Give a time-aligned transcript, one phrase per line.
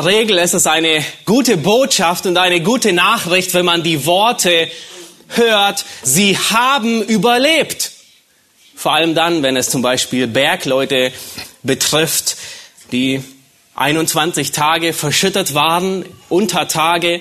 [0.00, 4.70] Der Regel ist es eine gute Botschaft und eine gute Nachricht, wenn man die Worte
[5.28, 7.92] hört, sie haben überlebt.
[8.74, 11.12] Vor allem dann, wenn es zum Beispiel Bergleute
[11.62, 12.36] betrifft,
[12.92, 13.22] die
[13.74, 17.20] 21 Tage verschüttet waren, unter Tage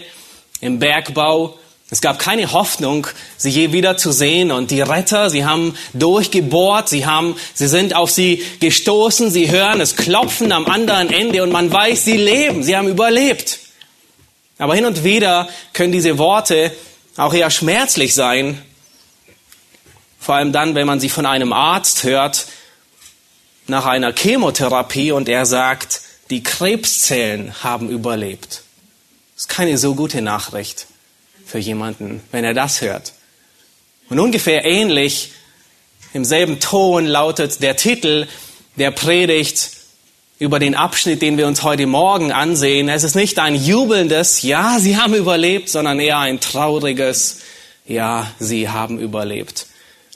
[0.61, 1.59] im Bergbau
[1.91, 4.51] es gab keine Hoffnung, sie je wieder zu sehen.
[4.51, 9.81] Und die Retter, sie haben durchgebohrt, sie haben, sie sind auf sie gestoßen, sie hören
[9.81, 13.59] es klopfen am anderen Ende und man weiß, sie leben, sie haben überlebt.
[14.59, 16.71] Aber hin und wieder können diese Worte
[17.17, 18.61] auch eher schmerzlich sein.
[20.19, 22.45] Vor allem dann, wenn man sie von einem Arzt hört,
[23.65, 28.63] nach einer Chemotherapie und er sagt, die Krebszellen haben überlebt.
[29.35, 30.88] Das ist keine so gute Nachricht
[31.49, 33.13] für jemanden, wenn er das hört.
[34.09, 35.31] Und ungefähr ähnlich
[36.13, 38.27] im selben Ton lautet der Titel
[38.75, 39.71] der Predigt
[40.37, 42.87] über den Abschnitt, den wir uns heute Morgen ansehen.
[42.87, 47.39] Es ist nicht ein jubelndes, ja, sie haben überlebt, sondern eher ein trauriges,
[47.85, 49.67] ja, sie haben überlebt.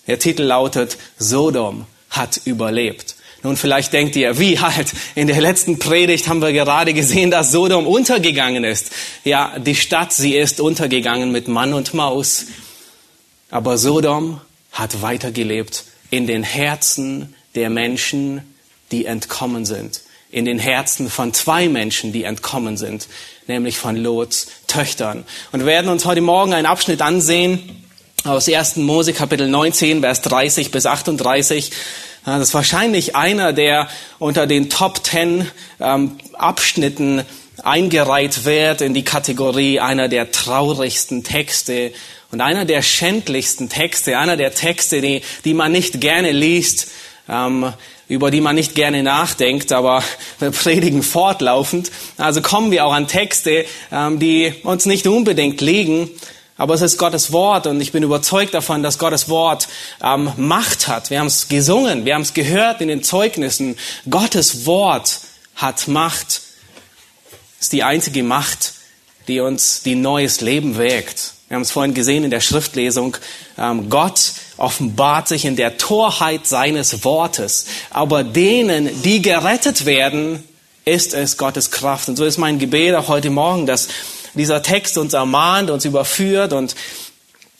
[0.07, 3.15] Der Titel lautet, Sodom hat überlebt.
[3.43, 7.51] Nun, vielleicht denkt ihr, wie halt, in der letzten Predigt haben wir gerade gesehen, dass
[7.51, 8.91] Sodom untergegangen ist.
[9.25, 12.45] Ja, die Stadt, sie ist untergegangen mit Mann und Maus.
[13.51, 14.39] Aber Sodom
[14.71, 18.41] hat weitergelebt in den Herzen der Menschen,
[18.91, 20.01] die entkommen sind.
[20.31, 23.07] In den Herzen von zwei Menschen, die entkommen sind,
[23.47, 25.25] nämlich von Lots Töchtern.
[25.51, 27.83] Und wir werden uns heute Morgen einen Abschnitt ansehen
[28.23, 28.77] aus 1.
[28.77, 31.71] Mose Kapitel 19, Vers 30 bis 38.
[32.25, 35.49] Das ist wahrscheinlich einer, der unter den Top Ten
[35.81, 37.23] ähm, Abschnitten
[37.61, 41.91] eingereiht wird in die Kategorie einer der traurigsten Texte
[42.31, 46.87] und einer der schändlichsten Texte, einer der Texte, die, die man nicht gerne liest,
[47.27, 47.73] ähm,
[48.07, 50.01] über die man nicht gerne nachdenkt, aber
[50.39, 51.91] wir predigen fortlaufend.
[52.17, 56.09] Also kommen wir auch an Texte, ähm, die uns nicht unbedingt liegen,
[56.57, 59.67] aber es ist Gottes Wort und ich bin überzeugt davon, dass Gottes Wort
[60.03, 61.09] ähm, Macht hat.
[61.09, 63.75] Wir haben es gesungen, wir haben es gehört in den Zeugnissen.
[64.09, 65.19] Gottes Wort
[65.55, 66.41] hat Macht.
[67.59, 68.73] Ist die einzige Macht,
[69.27, 71.33] die uns die neues Leben wägt.
[71.47, 73.17] Wir haben es vorhin gesehen in der Schriftlesung.
[73.57, 77.65] Ähm, Gott offenbart sich in der Torheit seines Wortes.
[77.89, 80.43] Aber denen, die gerettet werden,
[80.85, 82.09] ist es Gottes Kraft.
[82.09, 83.87] Und so ist mein Gebet auch heute Morgen, dass
[84.33, 86.75] dieser Text uns ermahnt, uns überführt und,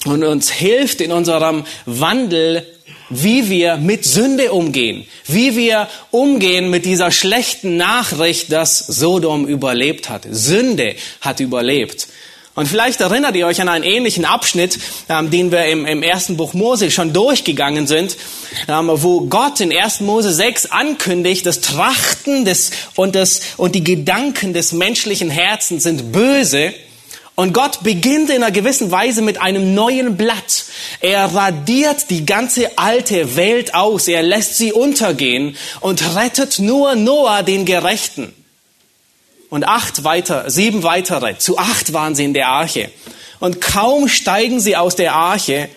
[0.06, 2.66] und uns hilft in unserem Wandel,
[3.09, 10.09] wie wir mit Sünde umgehen, wie wir umgehen mit dieser schlechten Nachricht, dass Sodom überlebt
[10.09, 10.25] hat.
[10.29, 12.07] Sünde hat überlebt.
[12.56, 14.78] Und vielleicht erinnert ihr euch an einen ähnlichen Abschnitt,
[15.09, 18.16] ähm, den wir im, im ersten Buch Mose schon durchgegangen sind,
[18.68, 20.02] ähm, wo Gott in 1.
[20.02, 26.12] Mose 6 ankündigt, das Trachten des, und, das, und die Gedanken des menschlichen Herzens sind
[26.12, 26.74] böse.
[27.36, 30.66] Und Gott beginnt in einer gewissen Weise mit einem neuen Blatt.
[31.00, 37.41] Er radiert die ganze alte Welt aus, er lässt sie untergehen und rettet nur Noah,
[37.41, 38.31] den Gerechten
[39.53, 41.38] und acht weiter, sieben weitere.
[41.38, 42.90] Zu acht waren sie in der Arche.
[43.40, 45.69] Und kaum steigen sie aus der Arche,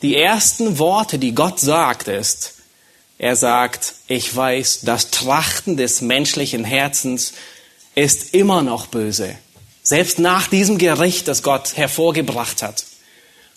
[0.00, 2.54] die ersten Worte, die Gott sagt, ist,
[3.18, 7.34] er sagt, ich weiß, das Trachten des menschlichen Herzens
[7.94, 9.36] ist immer noch böse.
[9.82, 12.86] Selbst nach diesem Gericht, das Gott hervorgebracht hat.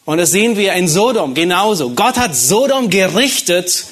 [0.03, 1.91] Und das sehen wir in Sodom genauso.
[1.91, 3.85] Gott hat Sodom gerichtet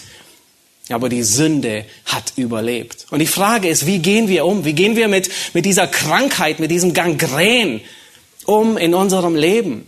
[0.89, 3.07] aber die Sünde hat überlebt.
[3.09, 4.65] Und die Frage ist, wie gehen wir um?
[4.65, 7.81] Wie gehen wir mit, mit dieser Krankheit, mit diesem Gangren
[8.45, 9.87] um in unserem Leben?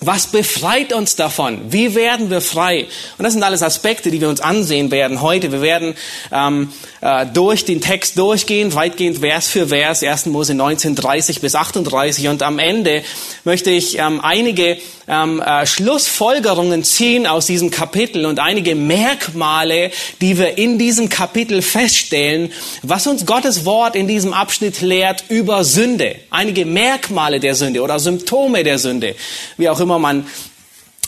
[0.00, 1.72] Was befreit uns davon?
[1.72, 2.86] Wie werden wir frei?
[3.16, 5.52] Und das sind alles Aspekte, die wir uns ansehen werden heute.
[5.52, 5.94] Wir werden
[6.32, 10.26] ähm, äh, durch den Text durchgehen, weitgehend Vers für Vers, 1.
[10.26, 12.28] Mose 19, 30 bis 38.
[12.28, 13.02] Und am Ende
[13.44, 19.90] möchte ich ähm, einige ähm, äh, Schlussfolgerungen ziehen aus diesem Kapitel und einige Merkmale,
[20.20, 22.52] die wir in diesem Kapitel feststellen,
[22.82, 26.16] was uns Gottes Wort in diesem Abschnitt lehrt über Sünde.
[26.30, 29.14] Einige Merkmale der Sünde oder Symptome der Sünde,
[29.56, 30.26] wie auch immer man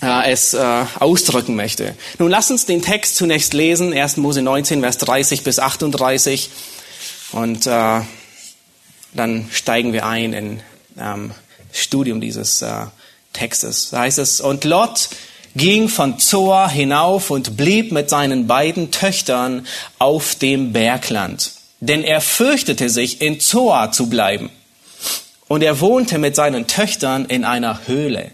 [0.02, 1.94] äh, es äh, ausdrücken möchte.
[2.18, 4.18] Nun lass uns den Text zunächst lesen, 1.
[4.18, 6.50] Mose 19, Vers 30 bis 38
[7.32, 8.00] und äh,
[9.12, 10.60] dann steigen wir ein in
[10.98, 11.32] ähm,
[11.72, 12.64] Studium dieses
[13.32, 13.90] Textes.
[13.90, 15.10] Da heißt es, und Lot
[15.56, 19.66] ging von Zoar hinauf und blieb mit seinen beiden Töchtern
[19.98, 21.52] auf dem Bergland.
[21.80, 24.50] Denn er fürchtete sich, in Zoar zu bleiben.
[25.48, 28.30] Und er wohnte mit seinen Töchtern in einer Höhle.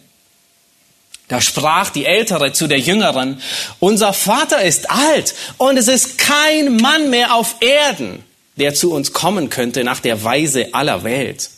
[1.32, 3.40] Da sprach die Ältere zu der Jüngeren,
[3.80, 8.22] unser Vater ist alt und es ist kein Mann mehr auf Erden,
[8.56, 11.48] der zu uns kommen könnte nach der Weise aller Welt.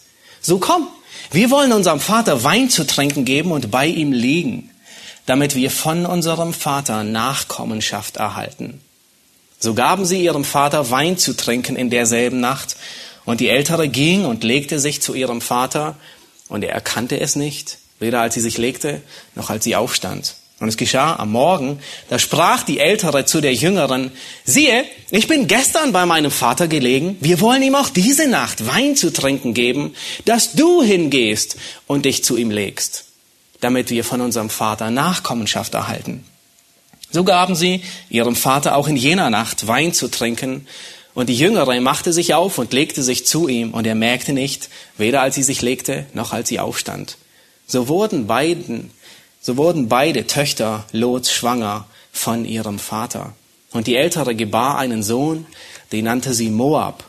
[0.41, 0.87] So komm,
[1.32, 4.71] wir wollen unserem Vater Wein zu trinken geben und bei ihm liegen,
[5.26, 8.81] damit wir von unserem Vater Nachkommenschaft erhalten.
[9.59, 12.76] So gaben sie ihrem Vater Wein zu trinken in derselben Nacht,
[13.25, 15.97] und die Ältere ging und legte sich zu ihrem Vater,
[16.49, 19.00] und er erkannte es nicht, weder als sie sich legte,
[19.35, 20.35] noch als sie aufstand.
[20.61, 24.12] Und es geschah am Morgen, da sprach die Ältere zu der Jüngeren,
[24.44, 28.96] siehe, ich bin gestern bei meinem Vater gelegen, wir wollen ihm auch diese Nacht Wein
[28.96, 29.94] zu trinken geben,
[30.25, 31.56] dass du hingehst
[31.87, 33.05] und dich zu ihm legst,
[33.61, 36.25] damit wir von unserem Vater Nachkommenschaft erhalten.
[37.11, 40.67] So gaben sie ihrem Vater auch in jener Nacht Wein zu trinken,
[41.14, 44.69] und die Jüngere machte sich auf und legte sich zu ihm, und er merkte nicht,
[44.99, 47.19] weder als sie sich legte, noch als sie aufstand.
[47.66, 48.90] So wurden beiden,
[49.40, 53.34] so wurden beide Töchter Lots schwanger von ihrem Vater.
[53.72, 55.46] Und die ältere gebar einen Sohn,
[55.93, 57.05] den nannte sie Moab.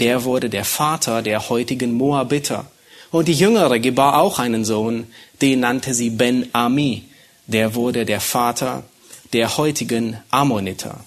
[0.00, 2.66] Der wurde der Vater der heutigen Moabiter.
[3.10, 5.06] Und die jüngere gebar auch einen Sohn,
[5.40, 7.04] den nannte sie Ben-Ami.
[7.46, 8.82] Der wurde der Vater
[9.32, 10.98] der heutigen Ammoniter.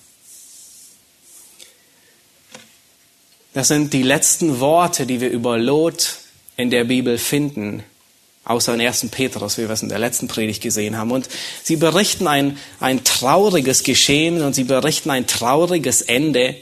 [3.54, 6.16] Das sind die letzten Worte, die wir über Lot
[6.56, 7.84] in der Bibel finden
[8.48, 9.08] außer in 1.
[9.12, 11.12] Petrus, wie wir es in der letzten Predigt gesehen haben.
[11.12, 11.28] Und
[11.64, 16.56] sie berichten ein, ein trauriges Geschehen und sie berichten ein trauriges Ende.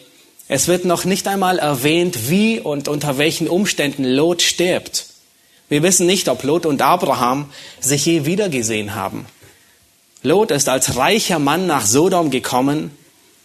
[0.48, 5.06] Es wird noch nicht einmal erwähnt, wie und unter welchen Umständen Lot stirbt.
[5.70, 9.28] Wir wissen nicht, ob Lot und Abraham sich je wiedergesehen haben.
[10.24, 12.90] Lot ist als reicher Mann nach Sodom gekommen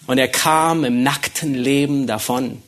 [0.07, 2.63] und er kam im nackten Leben davon.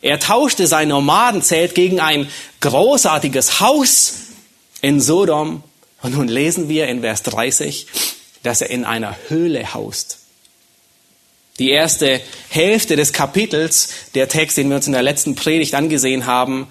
[0.00, 2.28] Er tauschte sein Nomadenzelt gegen ein
[2.60, 4.14] großartiges Haus
[4.82, 5.62] in Sodom.
[6.02, 7.86] Und nun lesen wir in Vers 30,
[8.42, 10.18] dass er in einer Höhle haust.
[11.58, 16.26] Die erste Hälfte des Kapitels, der Text, den wir uns in der letzten Predigt angesehen
[16.26, 16.66] haben,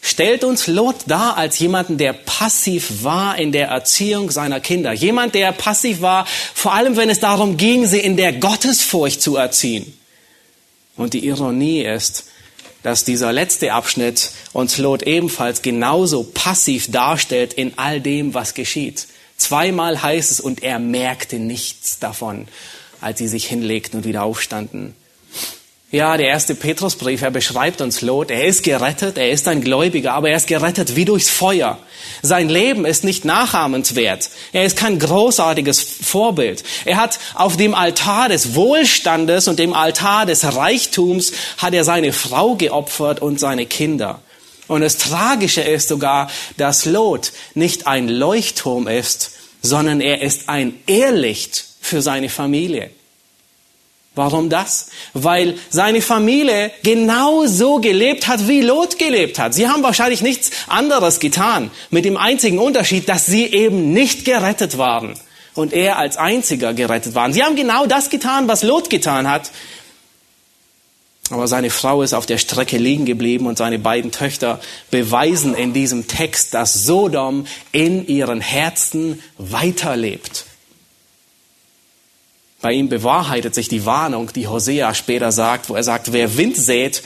[0.00, 4.92] stellt uns Lot dar als jemanden, der passiv war in der Erziehung seiner Kinder.
[4.92, 9.36] Jemand, der passiv war, vor allem wenn es darum ging, sie in der Gottesfurcht zu
[9.36, 9.96] erziehen.
[10.96, 12.24] Und die Ironie ist,
[12.84, 19.06] dass dieser letzte Abschnitt uns Lot ebenfalls genauso passiv darstellt in all dem, was geschieht.
[19.38, 22.46] Zweimal heißt es, und er merkte nichts davon,
[23.00, 24.94] als sie sich hinlegten und wieder aufstanden.
[25.94, 28.32] Ja, der erste Petrusbrief, er beschreibt uns Lot.
[28.32, 31.78] Er ist gerettet, er ist ein Gläubiger, aber er ist gerettet wie durchs Feuer.
[32.20, 34.28] Sein Leben ist nicht nachahmenswert.
[34.52, 36.64] Er ist kein großartiges Vorbild.
[36.84, 42.12] Er hat auf dem Altar des Wohlstandes und dem Altar des Reichtums hat er seine
[42.12, 44.20] Frau geopfert und seine Kinder.
[44.66, 49.30] Und das Tragische ist sogar, dass Lot nicht ein Leuchtturm ist,
[49.62, 52.90] sondern er ist ein Ehrlicht für seine Familie.
[54.14, 54.90] Warum das?
[55.12, 59.54] Weil seine Familie genau so gelebt hat, wie Lot gelebt hat.
[59.54, 64.78] Sie haben wahrscheinlich nichts anderes getan, mit dem einzigen Unterschied, dass sie eben nicht gerettet
[64.78, 65.18] waren
[65.54, 67.32] und er als einziger gerettet war.
[67.32, 69.50] Sie haben genau das getan, was Lot getan hat.
[71.30, 75.72] Aber seine Frau ist auf der Strecke liegen geblieben und seine beiden Töchter beweisen in
[75.72, 80.44] diesem Text, dass Sodom in ihren Herzen weiterlebt.
[82.64, 86.56] Bei ihm bewahrheitet sich die Warnung, die Hosea später sagt, wo er sagt, wer Wind
[86.56, 87.02] sät,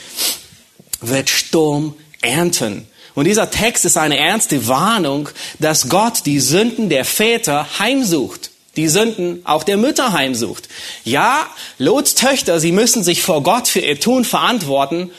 [1.01, 2.87] wird Sturm ernten.
[3.13, 5.27] Und dieser Text ist eine ernste Warnung,
[5.59, 8.51] dass Gott die Sünden der Väter heimsucht.
[8.77, 10.69] Die Sünden auch der Mütter heimsucht.
[11.03, 11.45] Ja,
[11.77, 15.11] Lots Töchter, sie müssen sich vor Gott für ihr Tun verantworten,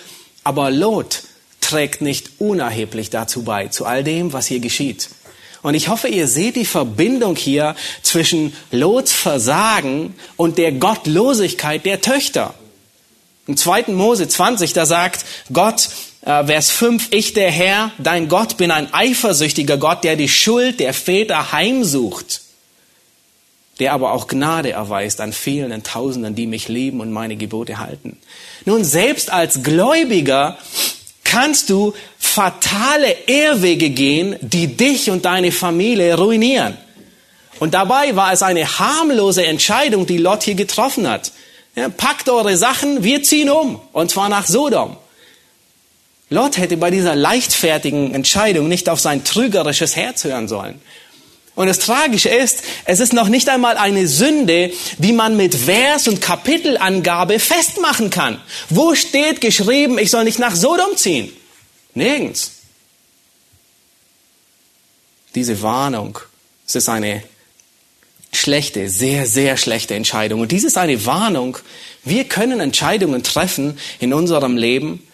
[0.42, 1.25] aber Lot
[1.61, 5.11] trägt nicht unerheblich dazu bei, zu all dem, was hier geschieht.
[5.62, 12.00] Und ich hoffe, ihr seht die Verbindung hier zwischen Lots Versagen und der Gottlosigkeit der
[12.00, 12.55] Töchter.
[13.47, 13.87] Im 2.
[13.88, 15.88] Mose 20, da sagt Gott,
[16.23, 20.81] äh, Vers 5, ich der Herr, dein Gott, bin ein eifersüchtiger Gott, der die Schuld
[20.81, 22.43] der Väter heimsucht,
[23.81, 28.19] der aber auch Gnade erweist an vielen Tausenden, die mich lieben und meine Gebote halten.
[28.64, 30.59] Nun, selbst als Gläubiger
[31.30, 36.76] kannst du fatale Irrwege gehen, die dich und deine Familie ruinieren.
[37.60, 41.30] Und dabei war es eine harmlose Entscheidung, die Lot hier getroffen hat.
[41.76, 43.80] Ja, packt eure Sachen, wir ziehen um.
[43.92, 44.96] Und zwar nach Sodom.
[46.30, 50.80] Lot hätte bei dieser leichtfertigen Entscheidung nicht auf sein trügerisches Herz hören sollen.
[51.54, 56.09] Und das Tragische ist, es ist noch nicht einmal eine Sünde, die man mit Vers-
[56.09, 58.40] und Kapitelangabe festmachen kann.
[58.69, 61.30] Wo steht geschrieben, ich soll nicht nach Sodom ziehen?
[61.95, 62.52] Nirgends.
[65.35, 66.19] Diese Warnung,
[66.66, 67.23] es ist eine
[68.33, 70.40] schlechte, sehr, sehr schlechte Entscheidung.
[70.40, 71.59] Und dies ist eine Warnung.
[72.04, 75.07] Wir können Entscheidungen treffen in unserem Leben,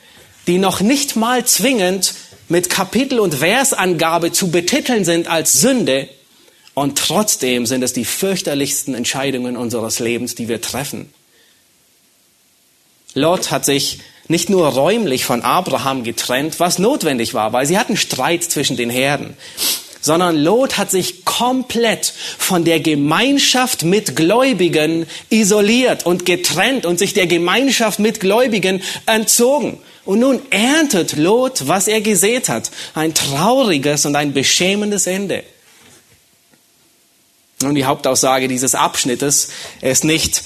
[0.46, 2.14] die noch nicht mal zwingend
[2.48, 6.08] mit Kapitel- und Versangabe zu betiteln sind als Sünde.
[6.76, 11.10] Und trotzdem sind es die fürchterlichsten Entscheidungen unseres Lebens, die wir treffen.
[13.14, 17.96] Lot hat sich nicht nur räumlich von Abraham getrennt, was notwendig war, weil sie hatten
[17.96, 19.38] Streit zwischen den Herden
[20.02, 27.12] sondern Lot hat sich komplett von der Gemeinschaft mit Gläubigen isoliert und getrennt und sich
[27.12, 29.80] der Gemeinschaft mit Gläubigen entzogen.
[30.04, 32.70] Und nun erntet Lot, was er gesät hat.
[32.94, 35.42] Ein trauriges und ein beschämendes Ende.
[37.62, 39.48] Und die Hauptaussage dieses Abschnittes
[39.80, 40.42] ist nicht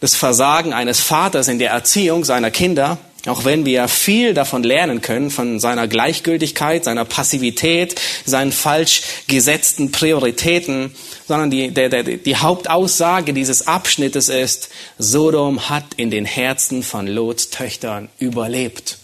[0.00, 5.00] das Versagen eines Vaters in der Erziehung seiner Kinder, auch wenn wir viel davon lernen
[5.00, 10.92] können, von seiner Gleichgültigkeit, seiner Passivität, seinen falsch gesetzten Prioritäten,
[11.28, 17.06] sondern die, der, der, die Hauptaussage dieses Abschnittes ist, Sodom hat in den Herzen von
[17.06, 18.98] Lots Töchtern überlebt.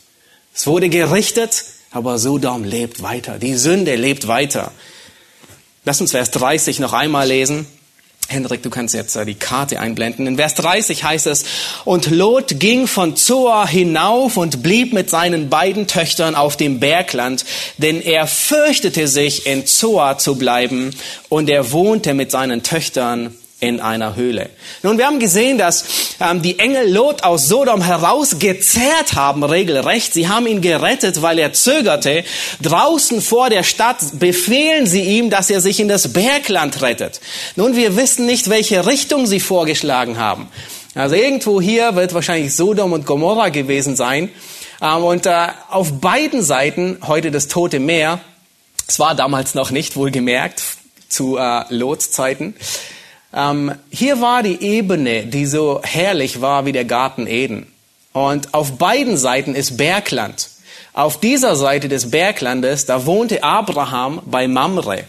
[0.53, 3.39] Es wurde gerichtet, aber Sodom lebt weiter.
[3.39, 4.73] Die Sünde lebt weiter.
[5.89, 7.65] Lass uns Vers 30 noch einmal lesen.
[8.29, 10.27] Hendrik, du kannst jetzt äh, die Karte einblenden.
[10.27, 11.47] In Vers 30 heißt es,
[11.87, 17.47] und Lot ging von Zoar hinauf und blieb mit seinen beiden Töchtern auf dem Bergland,
[17.79, 20.91] denn er fürchtete sich, in Zoar zu bleiben,
[21.31, 24.51] und er wohnte mit seinen Töchtern in einer Höhle.
[24.83, 25.85] Nun, wir haben gesehen, dass
[26.21, 30.13] ähm, die Engel Lot aus Sodom herausgezerrt haben, regelrecht.
[30.13, 32.25] Sie haben ihn gerettet, weil er zögerte.
[32.63, 37.21] Draußen vor der Stadt befehlen sie ihm, dass er sich in das Bergland rettet.
[37.57, 40.49] Nun, wir wissen nicht, welche Richtung sie vorgeschlagen haben.
[40.95, 44.31] Also irgendwo hier wird wahrscheinlich Sodom und Gomorra gewesen sein.
[44.81, 48.21] Ähm, und äh, auf beiden Seiten, heute das Tote Meer,
[48.87, 50.63] es war damals noch nicht wohlgemerkt,
[51.09, 52.55] zu äh, Lots Zeiten,
[53.39, 57.73] ähm, hier war die Ebene, die so herrlich war wie der Garten Eden.
[58.13, 60.51] Und auf beiden Seiten ist Bergland.
[60.93, 65.05] Auf dieser Seite des Berglandes, da wohnte Abraham bei Mamre.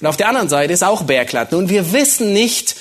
[0.00, 1.50] Und auf der anderen Seite ist auch Bergland.
[1.50, 2.76] Nun, wir wissen nicht,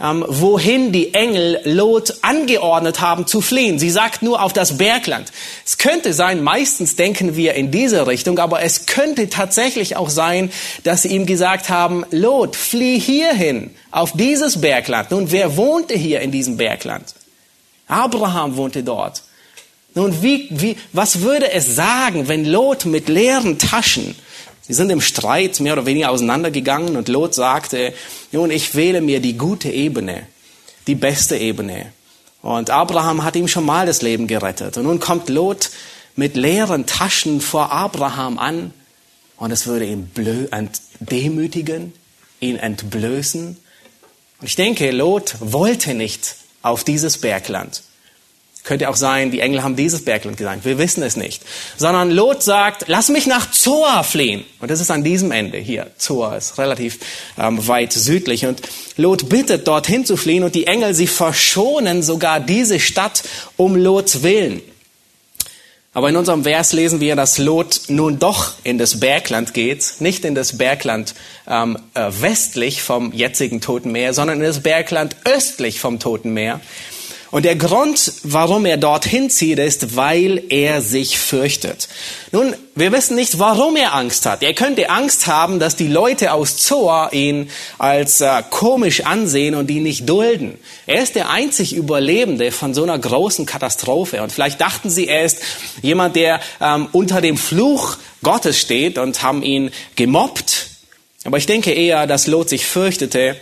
[0.00, 3.78] ähm, wohin die Engel Lot angeordnet haben zu fliehen.
[3.78, 5.30] Sie sagt nur auf das Bergland.
[5.64, 10.50] Es könnte sein, meistens denken wir in diese Richtung, aber es könnte tatsächlich auch sein,
[10.84, 15.10] dass sie ihm gesagt haben, Lot, flieh hierhin, auf dieses Bergland.
[15.10, 17.14] Nun, wer wohnte hier in diesem Bergland?
[17.86, 19.22] Abraham wohnte dort.
[19.94, 24.14] Nun, wie, wie, was würde es sagen, wenn Lot mit leeren Taschen
[24.70, 27.92] Sie sind im Streit mehr oder weniger auseinandergegangen und Lot sagte,
[28.30, 30.28] nun, ich wähle mir die gute Ebene,
[30.86, 31.92] die beste Ebene.
[32.40, 34.76] Und Abraham hat ihm schon mal das Leben gerettet.
[34.76, 35.70] Und nun kommt Lot
[36.14, 38.72] mit leeren Taschen vor Abraham an
[39.38, 40.08] und es würde ihn
[41.00, 41.92] demütigen,
[42.38, 43.56] ihn entblößen.
[44.40, 47.82] Und ich denke, Lot wollte nicht auf dieses Bergland.
[48.62, 50.64] Könnte auch sein, die Engel haben dieses Bergland gesagt.
[50.66, 51.42] Wir wissen es nicht.
[51.78, 54.44] Sondern Lot sagt, lass mich nach Zoar fliehen.
[54.60, 55.90] Und das ist an diesem Ende hier.
[55.96, 56.98] Zoar ist relativ
[57.38, 58.44] ähm, weit südlich.
[58.44, 58.60] Und
[58.96, 60.44] Lot bittet, dorthin zu fliehen.
[60.44, 63.22] Und die Engel, sie verschonen sogar diese Stadt
[63.56, 64.60] um Lots Willen.
[65.92, 70.24] Aber in unserem Vers lesen wir, dass Lot nun doch in das Bergland geht, nicht
[70.24, 71.14] in das Bergland
[71.48, 76.60] ähm, äh, westlich vom jetzigen Toten Meer, sondern in das Bergland östlich vom Toten Meer.
[77.30, 81.88] Und der Grund, warum er dorthin zieht, ist, weil er sich fürchtet.
[82.32, 84.42] Nun, wir wissen nicht, warum er Angst hat.
[84.42, 89.70] Er könnte Angst haben, dass die Leute aus Zoar ihn als äh, komisch ansehen und
[89.70, 90.58] ihn nicht dulden.
[90.86, 94.22] Er ist der einzig Überlebende von so einer großen Katastrophe.
[94.22, 95.38] Und vielleicht dachten sie, er ist
[95.82, 100.66] jemand, der ähm, unter dem Fluch Gottes steht und haben ihn gemobbt.
[101.24, 103.36] Aber ich denke eher, dass Lot sich fürchtete,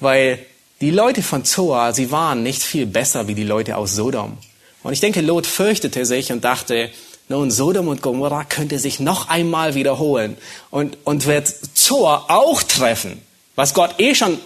[0.00, 0.38] weil
[0.80, 4.38] die Leute von Zoar, sie waren nicht viel besser wie die Leute aus Sodom.
[4.82, 6.90] Und ich denke, Lot fürchtete sich und dachte,
[7.28, 10.36] nun, Sodom und Gomorrah könnte sich noch einmal wiederholen
[10.70, 13.20] und, und wird Zoar auch treffen,
[13.56, 14.38] was Gott eh schon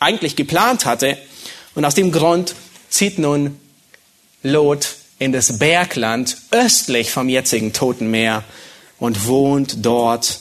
[0.00, 1.16] eigentlich geplant hatte.
[1.74, 2.54] Und aus dem Grund
[2.88, 3.60] zieht nun
[4.42, 8.42] Lot in das Bergland östlich vom jetzigen Toten Meer
[8.98, 10.40] und wohnt dort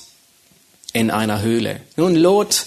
[0.93, 1.81] in einer Höhle.
[1.95, 2.65] Nun, Lot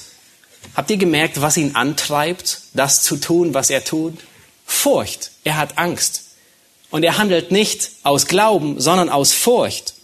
[0.75, 4.19] Habt ihr gemerkt, was ihn antreibt, das zu tun, was er tut?
[4.67, 5.31] Furcht.
[5.45, 6.25] Er hat Angst.
[6.91, 9.95] Und er handelt nicht aus Glauben, sondern aus Furcht.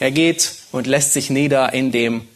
[0.00, 2.26] Er geht und lässt sich nieder in dem,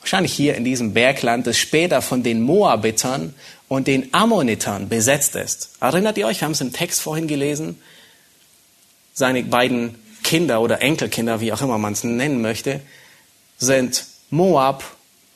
[0.00, 3.34] wahrscheinlich hier in diesem Bergland, das später von den Moabitern
[3.68, 5.70] und den Ammonitern besetzt ist.
[5.80, 7.80] Erinnert ihr euch, wir haben es im Text vorhin gelesen,
[9.12, 12.80] seine beiden Kinder oder Enkelkinder, wie auch immer man es nennen möchte,
[13.58, 14.84] sind Moab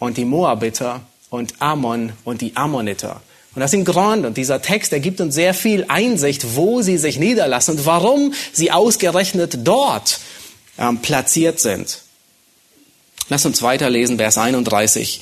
[0.04, 3.22] und die Moabiter und Ammon und die Ammoniter.
[3.54, 4.28] Und das sind Gründe.
[4.28, 8.34] Und dieser Text, der gibt uns sehr viel Einsicht, wo sie sich niederlassen und warum
[8.52, 10.20] sie ausgerechnet dort
[10.78, 12.02] ähm, platziert sind.
[13.28, 15.20] Lass uns weiterlesen, Vers 31.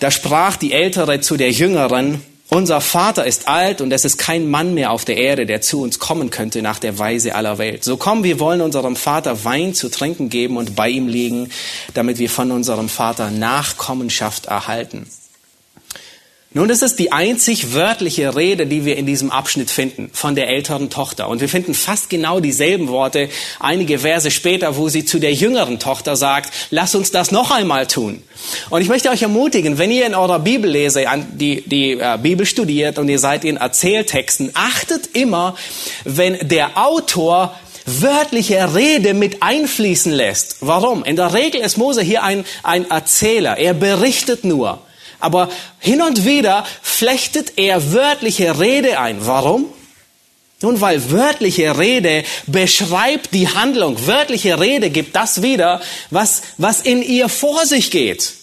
[0.00, 2.20] Da sprach die Ältere zu der Jüngeren,
[2.50, 5.82] unser Vater ist alt und es ist kein Mann mehr auf der Erde, der zu
[5.82, 7.84] uns kommen könnte nach der Weise aller Welt.
[7.84, 11.50] So komm, wir wollen unserem Vater Wein zu trinken geben und bei ihm liegen,
[11.94, 15.06] damit wir von unserem Vater Nachkommenschaft erhalten.
[16.56, 20.48] Nun, das ist die einzig wörtliche Rede, die wir in diesem Abschnitt finden, von der
[20.48, 21.28] älteren Tochter.
[21.28, 25.80] Und wir finden fast genau dieselben Worte einige Verse später, wo sie zu der jüngeren
[25.80, 28.22] Tochter sagt, lass uns das noch einmal tun.
[28.70, 33.00] Und ich möchte euch ermutigen, wenn ihr in eurer Bibellese die, die äh, Bibel studiert
[33.00, 35.56] und ihr seid in Erzähltexten, achtet immer,
[36.04, 40.58] wenn der Autor wörtliche Rede mit einfließen lässt.
[40.60, 41.02] Warum?
[41.02, 43.58] In der Regel ist Mose hier ein, ein Erzähler.
[43.58, 44.83] Er berichtet nur.
[45.24, 49.26] Aber hin und wieder flechtet er wörtliche Rede ein.
[49.26, 49.64] Warum?
[50.60, 54.06] Nun, weil wörtliche Rede beschreibt die Handlung.
[54.06, 58.34] Wörtliche Rede gibt das wieder, was, was in ihr vor sich geht.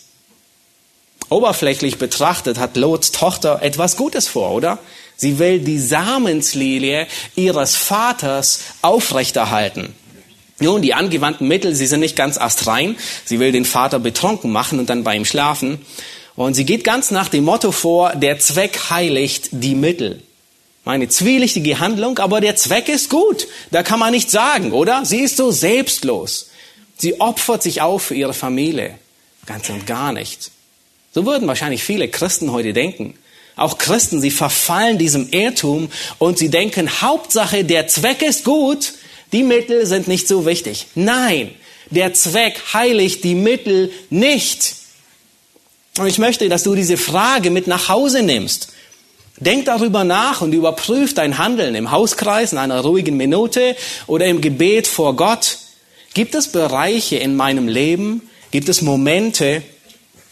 [1.29, 4.79] Oberflächlich betrachtet hat Lots Tochter etwas Gutes vor, oder?
[5.15, 9.95] Sie will die Samenslilie ihres Vaters aufrechterhalten.
[10.59, 12.95] Nun, die angewandten Mittel, sie sind nicht ganz astrein.
[13.25, 15.83] Sie will den Vater betrunken machen und dann bei ihm schlafen.
[16.35, 20.21] Und sie geht ganz nach dem Motto vor, der Zweck heiligt die Mittel.
[20.83, 23.47] Meine zwielichtige Handlung, aber der Zweck ist gut.
[23.69, 25.05] Da kann man nichts sagen, oder?
[25.05, 26.50] Sie ist so selbstlos.
[26.97, 28.95] Sie opfert sich auf für ihre Familie.
[29.45, 30.51] Ganz und gar nicht.
[31.13, 33.15] So würden wahrscheinlich viele Christen heute denken.
[33.56, 38.93] Auch Christen, sie verfallen diesem Irrtum und sie denken, Hauptsache, der Zweck ist gut,
[39.34, 40.88] die Mittel sind nicht so wichtig.
[40.95, 41.53] Nein,
[41.89, 44.75] der Zweck heiligt die Mittel nicht.
[45.97, 48.69] Und ich möchte, dass du diese Frage mit nach Hause nimmst.
[49.38, 53.75] Denk darüber nach und überprüf dein Handeln im Hauskreis, in einer ruhigen Minute
[54.08, 55.58] oder im Gebet vor Gott.
[56.13, 59.63] Gibt es Bereiche in meinem Leben, gibt es Momente,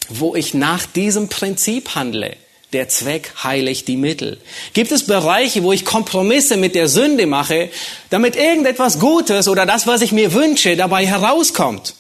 [0.10, 2.36] wo ich nach diesem Prinzip handle?
[2.72, 4.38] Der Zweck heiligt die Mittel.
[4.74, 7.70] Gibt es Bereiche, wo ich Kompromisse mit der Sünde mache,
[8.12, 11.96] damit irgendetwas Gutes oder das, was ich mir wünsche, dabei herauskommt?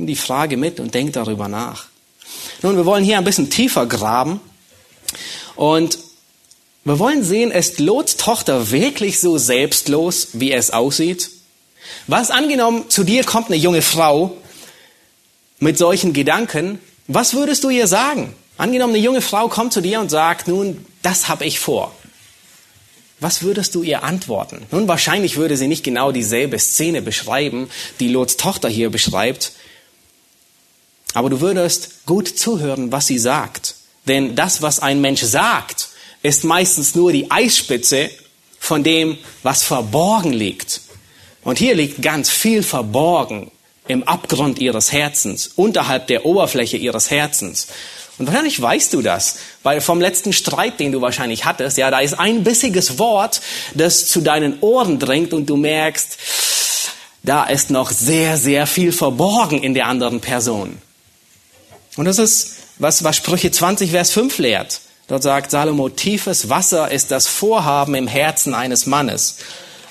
[0.00, 1.88] Nimm die Frage mit und denk darüber nach.
[2.62, 4.40] Nun, wir wollen hier ein bisschen tiefer graben
[5.56, 5.98] und
[6.84, 11.28] wir wollen sehen, ist Lots Tochter wirklich so selbstlos, wie es aussieht?
[12.06, 14.34] Was angenommen, zu dir kommt eine junge Frau
[15.58, 18.34] mit solchen Gedanken, was würdest du ihr sagen?
[18.56, 21.94] Angenommen, eine junge Frau kommt zu dir und sagt, nun, das habe ich vor.
[23.18, 24.62] Was würdest du ihr antworten?
[24.70, 27.68] Nun, wahrscheinlich würde sie nicht genau dieselbe Szene beschreiben,
[28.00, 29.52] die Lots Tochter hier beschreibt,
[31.14, 33.74] aber du würdest gut zuhören, was sie sagt.
[34.06, 35.88] Denn das, was ein Mensch sagt,
[36.22, 38.10] ist meistens nur die Eisspitze
[38.58, 40.80] von dem, was verborgen liegt.
[41.42, 43.50] Und hier liegt ganz viel verborgen
[43.88, 47.68] im Abgrund ihres Herzens, unterhalb der Oberfläche ihres Herzens.
[48.18, 52.00] Und wahrscheinlich weißt du das, weil vom letzten Streit, den du wahrscheinlich hattest, ja, da
[52.00, 53.40] ist ein bissiges Wort,
[53.74, 56.18] das zu deinen Ohren dringt und du merkst,
[57.22, 60.76] da ist noch sehr, sehr viel verborgen in der anderen Person.
[62.00, 64.80] Und das ist, was, was Sprüche 20, Vers 5 lehrt.
[65.06, 69.36] Dort sagt Salomo, tiefes Wasser ist das Vorhaben im Herzen eines Mannes.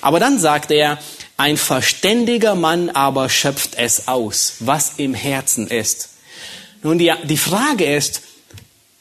[0.00, 0.98] Aber dann sagt er,
[1.36, 6.08] ein verständiger Mann aber schöpft es aus, was im Herzen ist.
[6.82, 8.22] Nun, die, die Frage ist,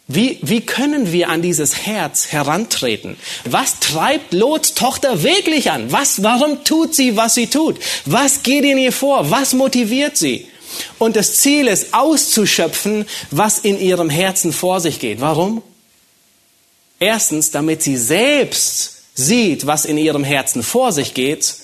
[0.07, 3.17] wie, wie können wir an dieses Herz herantreten?
[3.45, 5.91] Was treibt Lots Tochter wirklich an?
[5.91, 7.79] Was, warum tut sie, was sie tut?
[8.05, 9.31] Was geht in ihr vor?
[9.31, 10.47] Was motiviert sie?
[10.97, 15.21] Und das Ziel ist auszuschöpfen, was in ihrem Herzen vor sich geht.
[15.21, 15.61] Warum?
[16.99, 21.55] Erstens, damit sie selbst sieht, was in ihrem Herzen vor sich geht.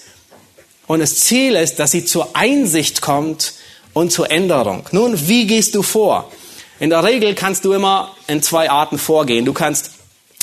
[0.87, 3.53] Und das Ziel ist, dass sie zur Einsicht kommt
[3.93, 4.85] und zur Änderung.
[4.91, 6.31] Nun, wie gehst du vor?
[6.79, 9.45] In der Regel kannst du immer in zwei Arten vorgehen.
[9.45, 9.91] Du kannst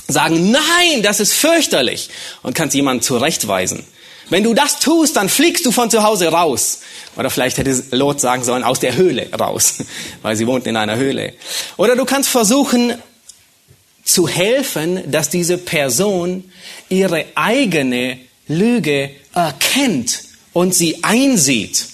[0.08, 2.08] sagen, nein, das ist fürchterlich
[2.42, 3.84] und kannst jemanden zurechtweisen.
[4.32, 6.80] Wenn du das tust, dann fliegst du von zu Hause raus.
[7.16, 9.80] Oder vielleicht hätte Lot sagen sollen, aus der Höhle raus,
[10.22, 11.34] weil sie wohnt in einer Höhle.
[11.76, 12.94] Oder du kannst versuchen,
[14.04, 16.50] zu helfen, dass diese Person
[16.88, 18.18] ihre eigene
[18.48, 20.22] Lüge erkennt
[20.54, 21.84] und sie einsieht,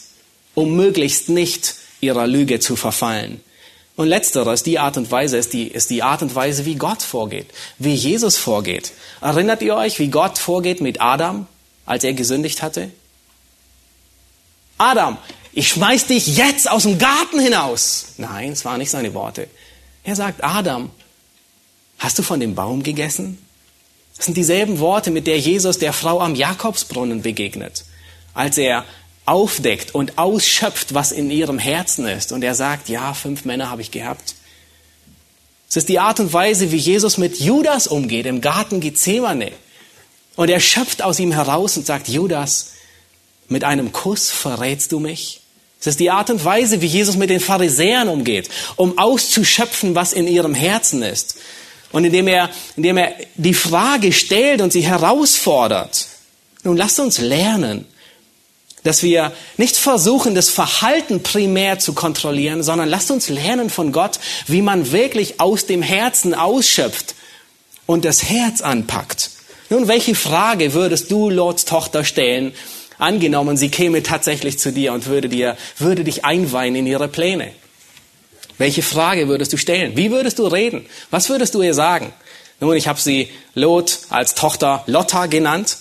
[0.55, 3.41] um möglichst nicht ihrer Lüge zu verfallen.
[3.97, 7.03] Und letzteres, die Art und Weise ist die, ist die Art und Weise, wie Gott
[7.03, 7.47] vorgeht,
[7.79, 8.93] wie Jesus vorgeht.
[9.21, 11.49] Erinnert ihr euch, wie Gott vorgeht mit Adam,
[11.89, 12.91] als er gesündigt hatte?
[14.77, 15.17] Adam,
[15.53, 18.09] ich schmeiß dich jetzt aus dem Garten hinaus.
[18.19, 19.49] Nein, es waren nicht seine Worte.
[20.05, 20.91] Er sagt, Adam,
[21.99, 23.39] hast du von dem Baum gegessen?
[24.17, 27.85] Das sind dieselben Worte, mit der Jesus der Frau am Jakobsbrunnen begegnet,
[28.35, 28.85] als er
[29.25, 32.33] aufdeckt und ausschöpft, was in ihrem Herzen ist.
[32.33, 34.35] Und er sagt, ja, fünf Männer habe ich gehabt.
[35.71, 39.53] Es ist die Art und Weise, wie Jesus mit Judas umgeht im Garten Gethsemane.
[40.39, 42.75] Und er schöpft aus ihm heraus und sagt, Judas,
[43.49, 45.41] mit einem Kuss verrätst du mich?
[45.81, 50.13] Es ist die Art und Weise, wie Jesus mit den Pharisäern umgeht, um auszuschöpfen, was
[50.13, 51.39] in ihrem Herzen ist.
[51.91, 56.07] Und indem er, indem er die Frage stellt und sie herausfordert.
[56.63, 57.85] Nun lasst uns lernen,
[58.85, 64.21] dass wir nicht versuchen, das Verhalten primär zu kontrollieren, sondern lasst uns lernen von Gott,
[64.47, 67.17] wie man wirklich aus dem Herzen ausschöpft
[67.87, 69.33] und das Herz anpackt.
[69.71, 72.53] Nun, welche Frage würdest du Lots Tochter stellen,
[72.99, 77.53] angenommen, sie käme tatsächlich zu dir und würde dir, würde dich einweihen in ihre Pläne?
[78.57, 79.97] Welche Frage würdest du stellen?
[79.97, 80.85] Wie würdest du reden?
[81.11, 82.13] Was würdest du ihr sagen?
[82.61, 85.79] Nun, ich habe sie Lot als Tochter Lotta genannt.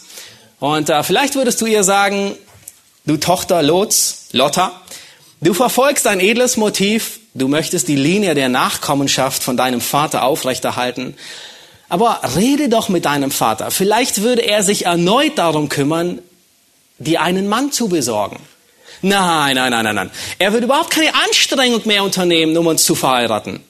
[0.59, 2.35] Und äh, vielleicht würdest du ihr sagen,
[3.05, 4.79] du Tochter Lots, Lotta,
[5.41, 11.15] du verfolgst ein edles Motiv, du möchtest die Linie der Nachkommenschaft von deinem Vater aufrechterhalten.
[11.89, 13.71] Aber rede doch mit deinem Vater.
[13.71, 16.19] Vielleicht würde er sich erneut darum kümmern,
[16.99, 18.39] dir einen Mann zu besorgen.
[19.01, 20.11] Nein, nein, nein, nein, nein.
[20.39, 23.61] Er würde überhaupt keine Anstrengung mehr unternehmen, um uns zu verheiraten.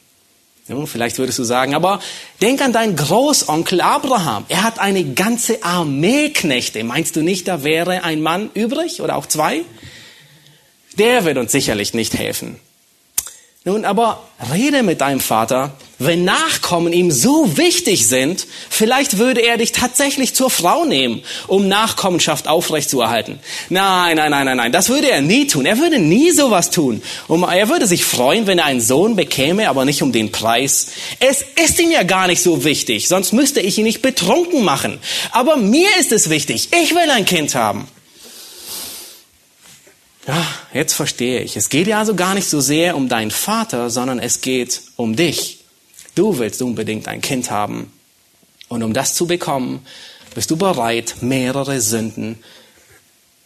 [0.85, 2.01] Vielleicht würdest du sagen, aber
[2.41, 4.45] denk an deinen Großonkel Abraham.
[4.49, 6.83] Er hat eine ganze Armee Knechte.
[6.83, 9.61] Meinst du nicht, da wäre ein Mann übrig oder auch zwei?
[10.97, 12.59] Der wird uns sicherlich nicht helfen.
[13.67, 15.73] Nun, aber rede mit deinem Vater.
[15.99, 21.67] Wenn Nachkommen ihm so wichtig sind, vielleicht würde er dich tatsächlich zur Frau nehmen, um
[21.67, 23.39] Nachkommenschaft aufrechtzuerhalten.
[23.67, 25.65] Nein, nein, nein, nein, nein, das würde er nie tun.
[25.65, 27.01] Er würde nie sowas tun.
[27.27, 30.91] Um, er würde sich freuen, wenn er einen Sohn bekäme, aber nicht um den Preis.
[31.19, 34.97] Es ist ihm ja gar nicht so wichtig, sonst müsste ich ihn nicht betrunken machen.
[35.33, 36.69] Aber mir ist es wichtig.
[36.81, 37.85] Ich will ein Kind haben.
[40.27, 41.55] Ja, jetzt verstehe ich.
[41.55, 45.15] Es geht ja also gar nicht so sehr um deinen Vater, sondern es geht um
[45.15, 45.63] dich.
[46.15, 47.93] Du willst unbedingt ein Kind haben.
[48.67, 49.85] Und um das zu bekommen,
[50.35, 52.43] bist du bereit, mehrere Sünden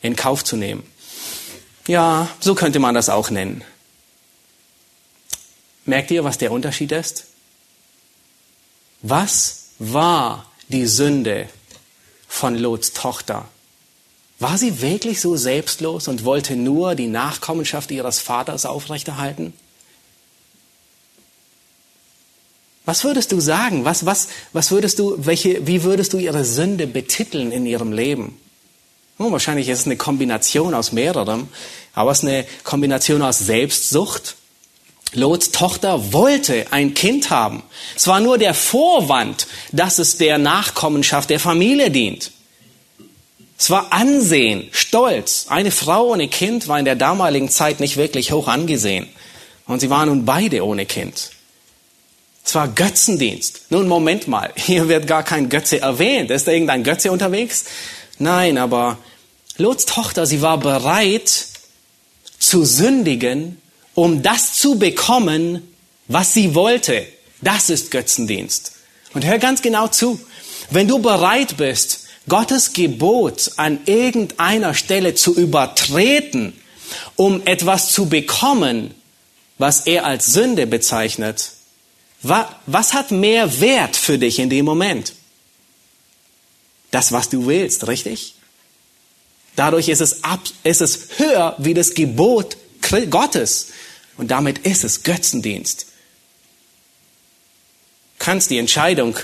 [0.02, 0.84] in Kauf zu nehmen.
[1.88, 3.63] Ja, so könnte man das auch nennen.
[5.86, 7.26] Merkt ihr, was der Unterschied ist?
[9.04, 11.48] Was war die Sünde
[12.28, 13.48] von Lots Tochter?
[14.41, 19.54] War sie wirklich so selbstlos und wollte nur die Nachkommenschaft ihres Vaters aufrechterhalten?
[22.84, 23.86] Was würdest du sagen?
[23.86, 28.36] Was, was, was würdest du, welche, wie würdest du ihre Sünde betiteln in ihrem Leben?
[29.19, 31.47] Oh, wahrscheinlich ist es eine Kombination aus mehrerem,
[31.93, 34.38] aber es ist eine Kombination aus Selbstsucht.
[35.13, 37.62] Lots Tochter wollte ein Kind haben.
[37.95, 42.32] Es war nur der Vorwand, dass es der Nachkommenschaft der Familie dient.
[43.62, 45.45] Es war Ansehen, Stolz.
[45.50, 49.08] Eine Frau ohne Kind war in der damaligen Zeit nicht wirklich hoch angesehen.
[49.67, 51.30] Und sie waren nun beide ohne Kind.
[52.43, 53.67] Es war Götzendienst.
[53.69, 56.32] Nun, Moment mal, hier wird gar kein Götze erwähnt.
[56.32, 57.65] Ist da irgendein Götze unterwegs?
[58.17, 58.97] Nein, aber
[59.58, 61.45] Lots Tochter, sie war bereit
[62.39, 63.62] zu sündigen,
[63.93, 65.62] um das zu bekommen,
[66.08, 67.06] was sie wollte.
[67.41, 68.71] Das ist Götzendienst.
[69.13, 70.19] Und hör ganz genau zu.
[70.71, 72.00] Wenn du bereit bist,
[72.32, 76.54] Gottes Gebot an irgendeiner Stelle zu übertreten,
[77.17, 78.96] um etwas zu bekommen,
[79.58, 81.52] was er als Sünde bezeichnet,
[82.22, 85.12] was hat mehr Wert für dich in dem Moment?
[86.89, 88.36] Das, was du willst, richtig?
[89.58, 92.56] Dadurch ist es, ab, ist es höher wie das Gebot
[93.10, 93.72] Gottes.
[94.15, 95.82] Und damit ist es Götzendienst.
[98.20, 99.17] Du kannst die Entscheidung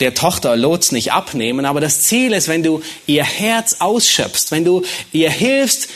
[0.00, 4.64] der Tochter Lots nicht abnehmen, aber das Ziel ist, wenn du ihr Herz ausschöpfst, wenn
[4.64, 4.82] du
[5.12, 5.88] ihr hilfst,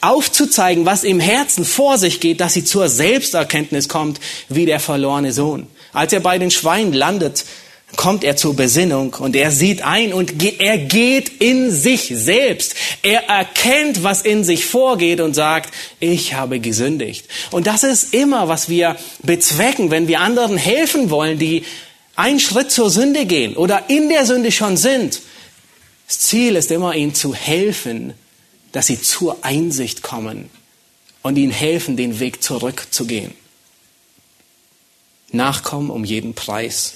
[0.00, 5.32] aufzuzeigen, was im Herzen vor sich geht, dass sie zur Selbsterkenntnis kommt, wie der verlorene
[5.32, 5.66] Sohn.
[5.92, 7.44] Als er bei den Schweinen landet,
[7.96, 12.74] kommt er zur Besinnung und er sieht ein und er geht in sich selbst.
[13.02, 17.24] Er erkennt, was in sich vorgeht und sagt, ich habe gesündigt.
[17.50, 21.64] Und das ist immer, was wir bezwecken, wenn wir anderen helfen wollen, die
[22.18, 25.20] einen Schritt zur Sünde gehen oder in der Sünde schon sind.
[26.08, 28.12] Das Ziel ist immer, ihnen zu helfen,
[28.72, 30.50] dass sie zur Einsicht kommen
[31.22, 33.34] und ihnen helfen, den Weg zurückzugehen.
[35.30, 36.94] Nachkommen um jeden Preis.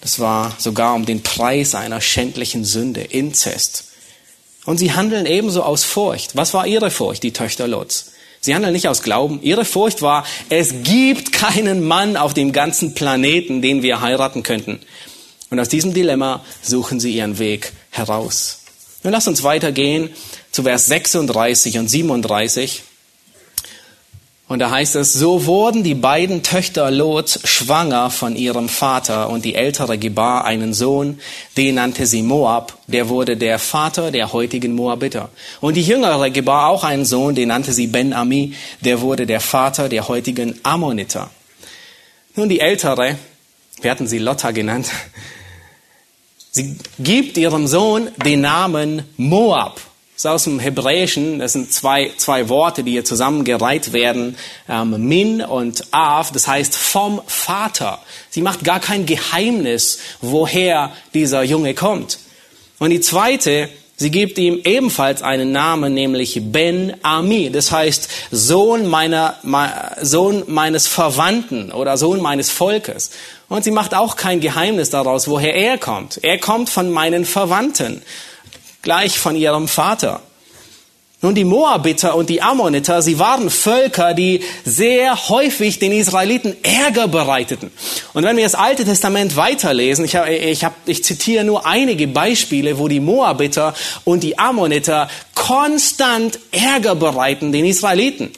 [0.00, 3.84] Das war sogar um den Preis einer schändlichen Sünde, Inzest.
[4.64, 6.34] Und sie handeln ebenso aus Furcht.
[6.34, 8.12] Was war ihre Furcht, die Töchter Lots?
[8.40, 9.40] Sie handeln nicht aus Glauben.
[9.42, 14.80] Ihre Furcht war, es gibt keinen Mann auf dem ganzen Planeten, den wir heiraten könnten.
[15.50, 18.60] Und aus diesem Dilemma suchen sie ihren Weg heraus.
[19.02, 20.10] Nun lasst uns weitergehen
[20.50, 22.82] zu Vers 36 und 37.
[24.48, 29.44] Und da heißt es, so wurden die beiden Töchter Lots schwanger von ihrem Vater und
[29.44, 31.18] die ältere gebar einen Sohn,
[31.56, 35.30] den nannte sie Moab, der wurde der Vater der heutigen Moabiter.
[35.60, 39.88] Und die jüngere gebar auch einen Sohn, den nannte sie Ben-Ami, der wurde der Vater
[39.88, 41.28] der heutigen Ammoniter.
[42.36, 43.18] Nun die ältere,
[43.80, 44.86] wir hatten sie Lotta genannt,
[46.52, 49.80] sie gibt ihrem Sohn den Namen Moab.
[50.16, 55.06] Das ist aus dem Hebräischen, das sind zwei, zwei Worte, die hier zusammengereiht werden, ähm,
[55.06, 57.98] Min und Av, das heißt vom Vater.
[58.30, 62.18] Sie macht gar kein Geheimnis, woher dieser Junge kommt.
[62.78, 68.86] Und die zweite, sie gibt ihm ebenfalls einen Namen, nämlich Ben Ami, das heißt Sohn
[68.86, 69.34] meiner,
[70.00, 73.10] Sohn meines Verwandten oder Sohn meines Volkes.
[73.50, 76.20] Und sie macht auch kein Geheimnis daraus, woher er kommt.
[76.22, 78.00] Er kommt von meinen Verwandten
[78.86, 80.20] gleich von ihrem Vater.
[81.20, 87.08] Nun, die Moabiter und die Ammoniter, sie waren Völker, die sehr häufig den Israeliten Ärger
[87.08, 87.72] bereiteten.
[88.12, 92.06] Und wenn wir das Alte Testament weiterlesen, ich, hab, ich, hab, ich zitiere nur einige
[92.06, 98.30] Beispiele, wo die Moabiter und die Ammoniter konstant Ärger bereiten den Israeliten.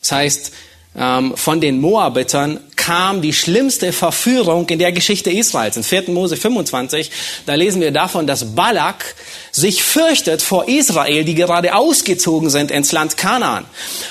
[0.00, 0.52] Das heißt,
[0.92, 5.76] von den Moabitern kam die schlimmste Verführung in der Geschichte Israels.
[5.76, 6.10] In 4.
[6.10, 7.10] Mose 25,
[7.46, 9.14] da lesen wir davon, dass Balak
[9.52, 13.66] sich fürchtet vor Israel, die gerade ausgezogen sind ins Land Kanaan.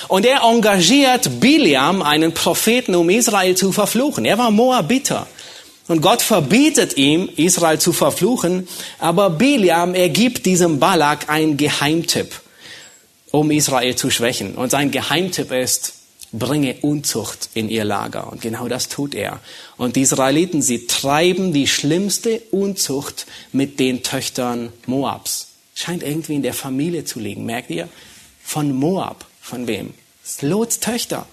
[0.08, 4.24] Und er engagiert Biliam, einen Propheten, um Israel zu verfluchen.
[4.24, 5.26] Er war Moabiter.
[5.88, 8.68] Und Gott verbietet ihm, Israel zu verfluchen,
[9.00, 12.32] aber Biliam, er gibt diesem Balak einen Geheimtipp,
[13.32, 14.54] um Israel zu schwächen.
[14.54, 15.99] Und sein Geheimtipp ist,
[16.32, 18.30] bringe Unzucht in ihr Lager.
[18.30, 19.40] Und genau das tut er.
[19.76, 25.48] Und die Israeliten, sie treiben die schlimmste Unzucht mit den Töchtern Moabs.
[25.74, 27.88] Scheint irgendwie in der Familie zu liegen, merkt ihr?
[28.42, 29.26] Von Moab.
[29.40, 29.94] Von wem?
[30.42, 31.26] Lots Töchter.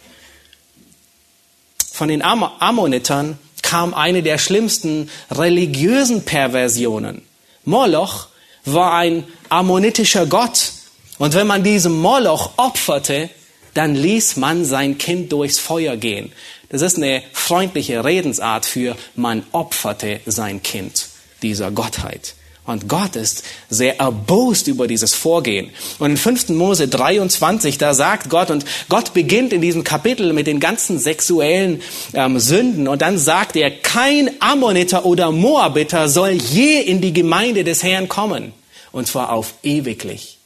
[1.92, 7.22] Von den Am Ammonitern kam eine der schlimmsten religiösen Perversionen.
[7.66, 8.28] Moloch
[8.66, 10.72] war ein ammonitischer Gott.
[11.18, 13.30] Und wenn man diesem Moloch opferte,
[13.78, 16.32] dann ließ man sein Kind durchs Feuer gehen.
[16.70, 21.08] Das ist eine freundliche Redensart für man opferte sein Kind
[21.42, 22.36] dieser Gottheit.
[22.66, 25.70] Und Gott ist sehr erbost über dieses Vorgehen.
[26.00, 26.50] Und in 5.
[26.50, 31.82] Mose 23, da sagt Gott, und Gott beginnt in diesem Kapitel mit den ganzen sexuellen
[32.14, 32.90] ähm, Sünden.
[32.90, 38.10] Und dann sagt er, kein Ammoniter oder Moabiter soll je in die Gemeinde des Herrn
[38.10, 38.52] kommen.
[38.92, 40.37] Und zwar auf ewiglich.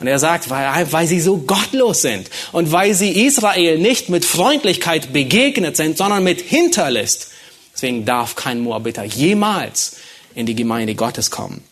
[0.00, 4.24] Und er sagt, weil, weil sie so gottlos sind und weil sie Israel nicht mit
[4.24, 7.32] Freundlichkeit begegnet sind, sondern mit Hinterlist.
[7.74, 9.96] Deswegen darf kein Moabiter jemals
[10.34, 11.64] in die Gemeinde Gottes kommen.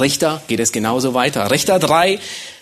[0.00, 1.50] Richter geht es genauso weiter.
[1.50, 2.18] Richter 3,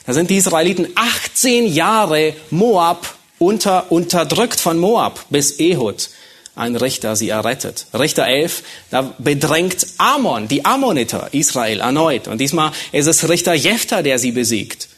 [0.07, 6.11] da sind die Israeliten 18 Jahre Moab unter, unterdrückt von Moab bis Ehud
[6.57, 7.87] ein Richter sie errettet.
[7.95, 12.29] Richter 11, da bedrängt Ammon, die Ammoniter, Israel erneut.
[12.29, 14.89] Und diesmal ist es Richter Jephthah, der sie besiegt.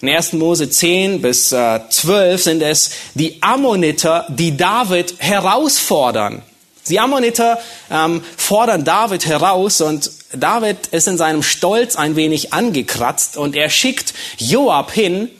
[0.00, 0.34] In 1.
[0.34, 6.42] Mose 10 bis äh, 12 sind es die Ammoniter, die David herausfordern.
[6.88, 7.58] Die Ammoniter
[7.90, 13.70] ähm, fordern David heraus und David ist in seinem Stolz ein wenig angekratzt und er
[13.70, 15.30] schickt Joab hin,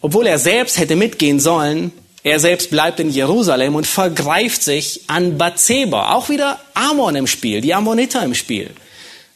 [0.00, 1.92] obwohl er selbst hätte mitgehen sollen,
[2.26, 6.12] er selbst bleibt in Jerusalem und vergreift sich an Bathseba.
[6.12, 8.72] Auch wieder Ammon im Spiel, die Ammoniter im Spiel.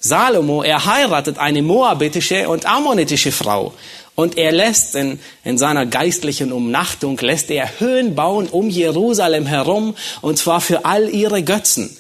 [0.00, 3.74] Salomo, er heiratet eine moabitische und ammonitische Frau.
[4.16, 9.94] Und er lässt in, in seiner geistlichen Umnachtung, lässt er Höhen bauen um Jerusalem herum,
[10.20, 11.96] und zwar für all ihre Götzen.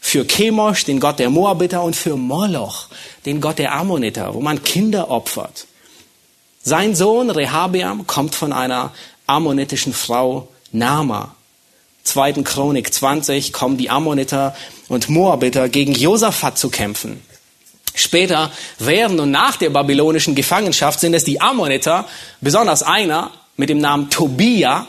[0.00, 2.88] Für Chemosh, den Gott der Moabiter, und für Moloch,
[3.24, 5.66] den Gott der Ammoniter, wo man Kinder opfert.
[6.62, 8.92] Sein Sohn Rehabiam kommt von einer
[9.26, 11.34] ammonitischen Frau Nama.
[12.04, 14.54] Zweiten Chronik 20 kommen die Ammoniter
[14.88, 17.20] und Moabiter gegen Josaphat zu kämpfen.
[17.94, 22.06] Später, während und nach der babylonischen Gefangenschaft sind es die Ammoniter,
[22.40, 24.86] besonders einer mit dem Namen Tobia,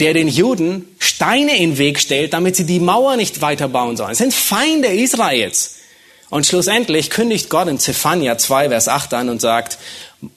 [0.00, 3.96] der den Juden Steine in den Weg stellt, damit sie die Mauer nicht weiter bauen
[3.96, 4.12] sollen.
[4.12, 5.76] Es sind Feinde Israels.
[6.30, 9.78] Und schlussendlich kündigt Gott in Zephania 2, Vers 8 an und sagt,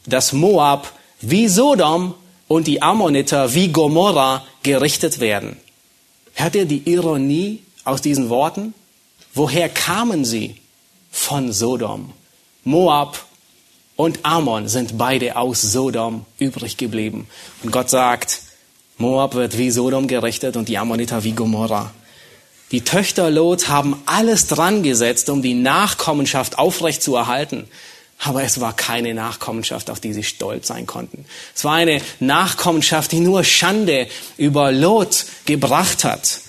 [0.05, 2.15] dass Moab wie Sodom
[2.51, 5.55] und die Ammoniter wie Gomorra gerichtet werden.
[6.33, 8.73] Hört ihr die Ironie aus diesen Worten?
[9.33, 10.57] Woher kamen sie?
[11.11, 12.11] Von Sodom.
[12.65, 13.25] Moab
[13.95, 17.25] und Ammon sind beide aus Sodom übrig geblieben.
[17.63, 18.41] Und Gott sagt,
[18.97, 21.93] Moab wird wie Sodom gerichtet und die Ammoniter wie Gomorra.
[22.71, 27.67] Die Töchter Lots haben alles dran gesetzt, um die Nachkommenschaft aufrechtzuerhalten.
[28.23, 31.25] Aber es war keine Nachkommenschaft, auf die sie stolz sein konnten.
[31.55, 34.07] Es war eine Nachkommenschaft, die nur Schande
[34.37, 36.39] über Lot gebracht hat.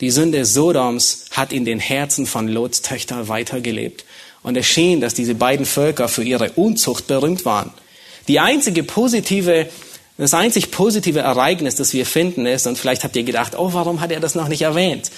[0.00, 4.04] Die Sünde Sodoms hat in den Herzen von Lots Töchter weitergelebt.
[4.44, 7.72] Und es schien, dass diese beiden Völker für ihre Unzucht berühmt waren.
[8.28, 9.68] Die einzige positive,
[10.18, 14.00] das einzig positive Ereignis, das wir finden, ist, und vielleicht habt ihr gedacht, oh, warum
[14.00, 15.10] hat er das noch nicht erwähnt?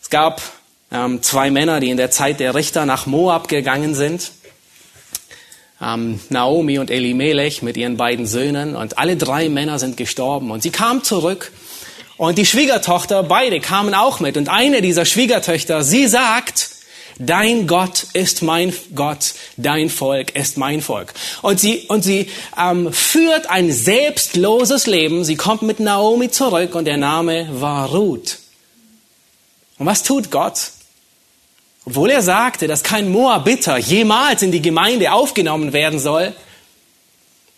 [0.00, 0.40] Es gab
[0.92, 4.32] ähm, zwei Männer, die in der Zeit der Richter nach Moab gegangen sind.
[5.80, 10.62] Ähm, Naomi und Elimelech mit ihren beiden Söhnen und alle drei Männer sind gestorben und
[10.62, 11.52] sie kamen zurück
[12.16, 16.70] und die Schwiegertochter, beide kamen auch mit und eine dieser Schwiegertöchter, sie sagt,
[17.18, 21.12] Dein Gott ist mein Gott, dein Volk ist mein Volk.
[21.42, 25.22] Und sie, und sie ähm, führt ein selbstloses Leben.
[25.22, 28.38] Sie kommt mit Naomi zurück und der Name war Ruth.
[29.78, 30.70] Und was tut Gott?
[31.84, 36.32] Obwohl er sagte, dass kein Moabiter jemals in die Gemeinde aufgenommen werden soll,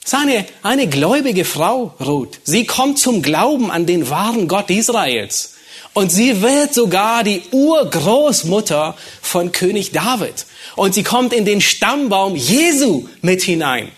[0.05, 0.15] ist
[0.63, 2.41] eine, gläubige Frau, Ruth.
[2.45, 5.55] Sie kommt zum Glauben an den wahren Gott Israels.
[5.95, 10.47] Und sie wird sogar die Urgroßmutter von König David.
[10.77, 13.93] Und sie kommt in den Stammbaum Jesu mit hinein.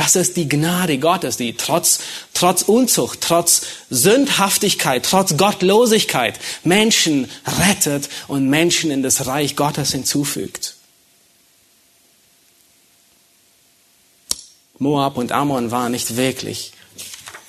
[0.00, 1.98] Das ist die Gnade Gottes, die trotz,
[2.32, 10.76] trotz Unzucht, trotz Sündhaftigkeit, trotz Gottlosigkeit Menschen rettet und Menschen in das Reich Gottes hinzufügt.
[14.78, 16.72] Moab und Ammon waren nicht wirklich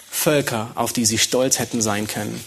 [0.10, 2.44] Völker, auf die sie stolz hätten sein können.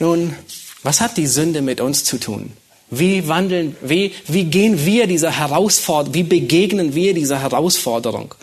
[0.00, 0.34] Nun,
[0.82, 2.56] was hat die Sünde mit uns zu tun?
[2.90, 8.34] Wie wandeln, wie, wie gehen wir dieser Herausforderung, wie begegnen wir dieser Herausforderung?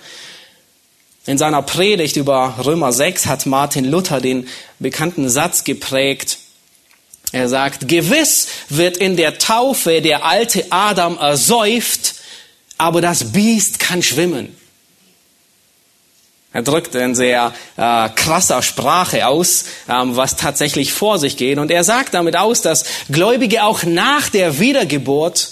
[1.26, 4.48] In seiner Predigt über Römer 6 hat Martin Luther den
[4.80, 6.40] bekannten Satz geprägt.
[7.32, 12.16] Er sagt, gewiss wird in der Taufe der alte Adam ersäuft,
[12.78, 14.54] aber das Biest kann schwimmen.
[16.54, 21.58] Er drückt in sehr äh, krasser Sprache aus, ähm, was tatsächlich vor sich geht.
[21.58, 25.50] Und er sagt damit aus, dass Gläubige auch nach der Wiedergeburt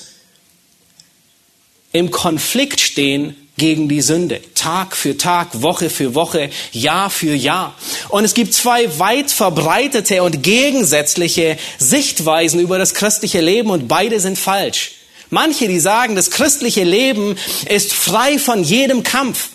[1.92, 4.42] im Konflikt stehen gegen die Sünde.
[4.56, 7.76] Tag für Tag, Woche für Woche, Jahr für Jahr.
[8.10, 14.20] Und es gibt zwei weit verbreitete und gegensätzliche Sichtweisen über das christliche Leben und beide
[14.20, 14.94] sind falsch.
[15.30, 17.38] Manche, die sagen, das christliche Leben
[17.70, 19.51] ist frei von jedem Kampf.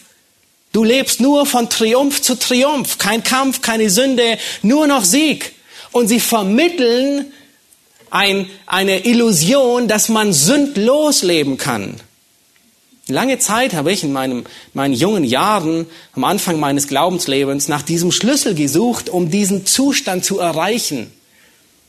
[0.77, 2.99] Du lebst nur von Triumph zu Triumph.
[2.99, 5.55] Kein Kampf, keine Sünde, nur noch Sieg.
[5.91, 7.33] Und sie vermitteln
[8.11, 11.95] ein, eine Illusion, dass man sündlos leben kann.
[13.09, 18.13] Lange Zeit habe ich in meinem, meinen jungen Jahren, am Anfang meines Glaubenslebens, nach diesem
[18.13, 21.11] Schlüssel gesucht, um diesen Zustand zu erreichen.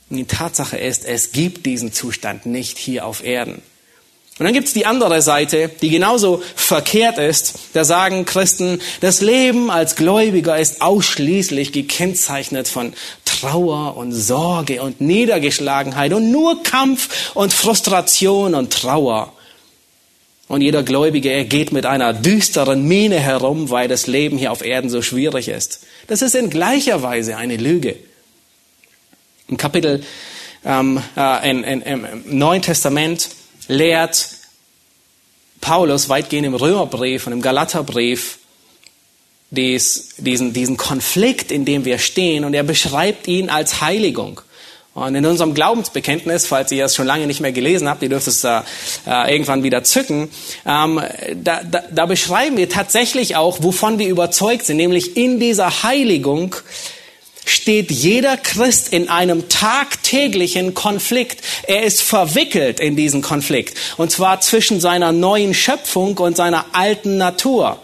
[0.10, 3.62] Und die Tatsache ist, es gibt diesen Zustand nicht hier auf Erden.
[4.40, 7.56] Und dann gibt's die andere Seite, die genauso verkehrt ist.
[7.74, 12.94] Da sagen Christen, das Leben als Gläubiger ist ausschließlich gekennzeichnet von
[13.26, 19.34] Trauer und Sorge und Niedergeschlagenheit und nur Kampf und Frustration und Trauer.
[20.48, 24.64] Und jeder Gläubige, er geht mit einer düsteren Miene herum, weil das Leben hier auf
[24.64, 25.82] Erden so schwierig ist.
[26.06, 27.96] Das ist in gleicher Weise eine Lüge.
[29.48, 30.04] Im Kapitel
[30.64, 33.30] ähm, äh, in, in, im Neuen Testament
[33.68, 34.30] lehrt
[35.62, 38.40] Paulus weitgehend im Römerbrief und im Galaterbrief
[39.50, 44.42] dies, diesen, diesen Konflikt, in dem wir stehen, und er beschreibt ihn als Heiligung.
[44.94, 48.28] Und in unserem Glaubensbekenntnis, falls ihr es schon lange nicht mehr gelesen habt, ihr dürft
[48.28, 48.66] es da
[49.06, 50.30] äh, irgendwann wieder zücken,
[50.66, 51.00] ähm,
[51.36, 56.56] da, da, da beschreiben wir tatsächlich auch, wovon wir überzeugt sind, nämlich in dieser Heiligung
[57.50, 61.42] steht jeder Christ in einem tagtäglichen Konflikt.
[61.64, 63.78] Er ist verwickelt in diesen Konflikt.
[63.98, 67.80] Und zwar zwischen seiner neuen Schöpfung und seiner alten Natur.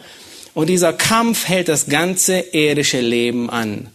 [0.53, 3.92] Und dieser Kampf hält das ganze irdische Leben an.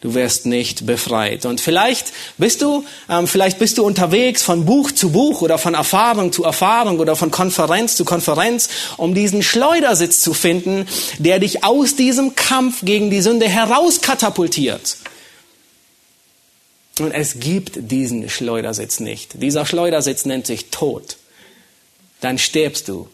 [0.00, 1.44] Du wirst nicht befreit.
[1.44, 5.74] Und vielleicht bist du, ähm, vielleicht bist du unterwegs von Buch zu Buch oder von
[5.74, 10.86] Erfahrung zu Erfahrung oder von Konferenz zu Konferenz, um diesen Schleudersitz zu finden,
[11.18, 14.96] der dich aus diesem Kampf gegen die Sünde herauskatapultiert.
[17.00, 19.40] Und es gibt diesen Schleudersitz nicht.
[19.40, 21.16] Dieser Schleudersitz nennt sich Tod.
[22.20, 23.08] Dann stirbst du.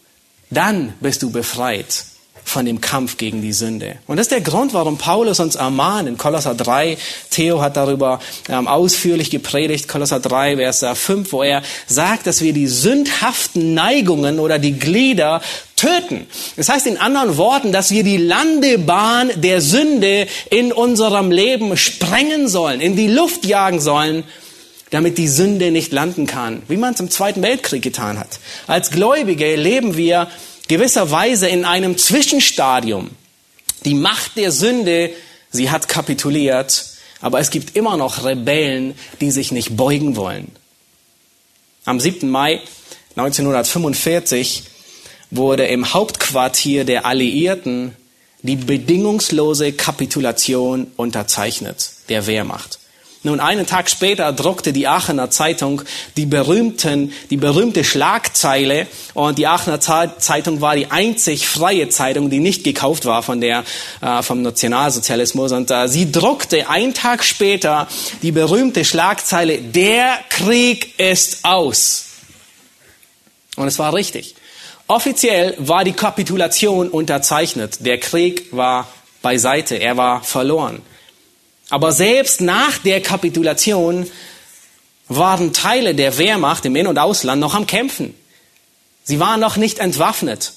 [0.49, 2.05] Dann bist du befreit
[2.45, 3.97] von dem Kampf gegen die Sünde.
[4.05, 6.95] Und das ist der Grund, warum Paulus uns ermahnt in Kolosser 3.
[7.31, 12.53] Theo hat darüber ähm, ausführlich gepredigt, Kolosser 3, Vers 5, wo er sagt, dass wir
[12.53, 15.41] die sündhaften Neigungen oder die Glieder
[15.75, 16.27] töten.
[16.55, 22.47] Das heißt in anderen Worten, dass wir die Landebahn der Sünde in unserem Leben sprengen
[22.47, 24.23] sollen, in die Luft jagen sollen,
[24.91, 28.39] damit die Sünde nicht landen kann, wie man es im Zweiten Weltkrieg getan hat.
[28.67, 30.27] Als Gläubige leben wir
[30.67, 33.11] gewisserweise in einem Zwischenstadium.
[33.83, 35.11] Die Macht der Sünde,
[35.51, 36.85] sie hat kapituliert,
[37.21, 40.51] aber es gibt immer noch Rebellen, die sich nicht beugen wollen.
[41.85, 42.29] Am 7.
[42.29, 42.61] Mai
[43.15, 44.63] 1945
[45.31, 47.95] wurde im Hauptquartier der Alliierten
[48.41, 52.79] die bedingungslose Kapitulation unterzeichnet der Wehrmacht.
[53.25, 55.81] Nun, einen Tag später druckte die Aachener Zeitung
[56.15, 62.37] die berühmten, die berühmte Schlagzeile und die Aachener Zeitung war die einzig freie Zeitung, die
[62.37, 63.63] nicht gekauft war von der,
[64.01, 67.87] äh, vom Nationalsozialismus und äh, sie druckte einen Tag später
[68.21, 72.05] die berühmte Schlagzeile, der Krieg ist aus.
[73.55, 74.35] Und es war richtig.
[74.85, 77.77] Offiziell war die Kapitulation unterzeichnet.
[77.79, 78.87] Der Krieg war
[79.23, 79.77] beiseite.
[79.77, 80.83] Er war verloren.
[81.69, 84.09] Aber selbst nach der Kapitulation
[85.07, 88.15] waren Teile der Wehrmacht im In- und Ausland noch am Kämpfen.
[89.03, 90.53] Sie waren noch nicht entwaffnet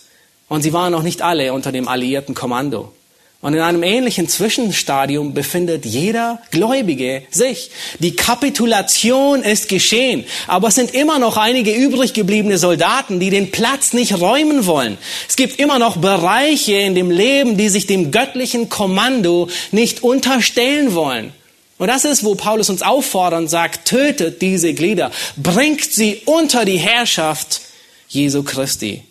[0.49, 2.93] und sie waren noch nicht alle unter dem alliierten Kommando.
[3.41, 7.71] Und in einem ähnlichen Zwischenstadium befindet jeder Gläubige sich.
[8.01, 13.53] Die Kapitulation ist geschehen, aber es sind immer noch einige übrig gebliebene Soldaten, die den
[13.53, 14.99] Platz nicht räumen wollen.
[15.29, 20.97] Es gibt immer noch Bereiche in dem Leben, die sich dem göttlichen Kommando nicht unterstellen
[20.97, 21.33] wollen.
[21.79, 26.65] Und das ist, wo Paulus uns auffordert und sagt, tötet diese Glieder, bringt sie unter
[26.65, 27.61] die Herrschaft
[28.09, 29.05] Jesu Christi.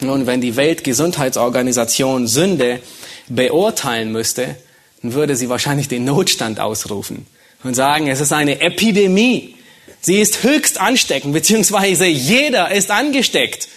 [0.00, 2.80] Nun, wenn die Weltgesundheitsorganisation Sünde
[3.28, 4.56] beurteilen müsste,
[5.02, 7.26] dann würde sie wahrscheinlich den Notstand ausrufen
[7.64, 9.54] und sagen, es ist eine Epidemie.
[10.00, 13.68] Sie ist höchst ansteckend, beziehungsweise jeder ist angesteckt.